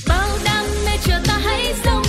Bao 0.07 0.29
năm 0.45 0.65
mê 0.85 0.97
chờ 1.03 1.19
ta 1.27 1.39
hãy 1.43 1.73
sống. 1.83 2.06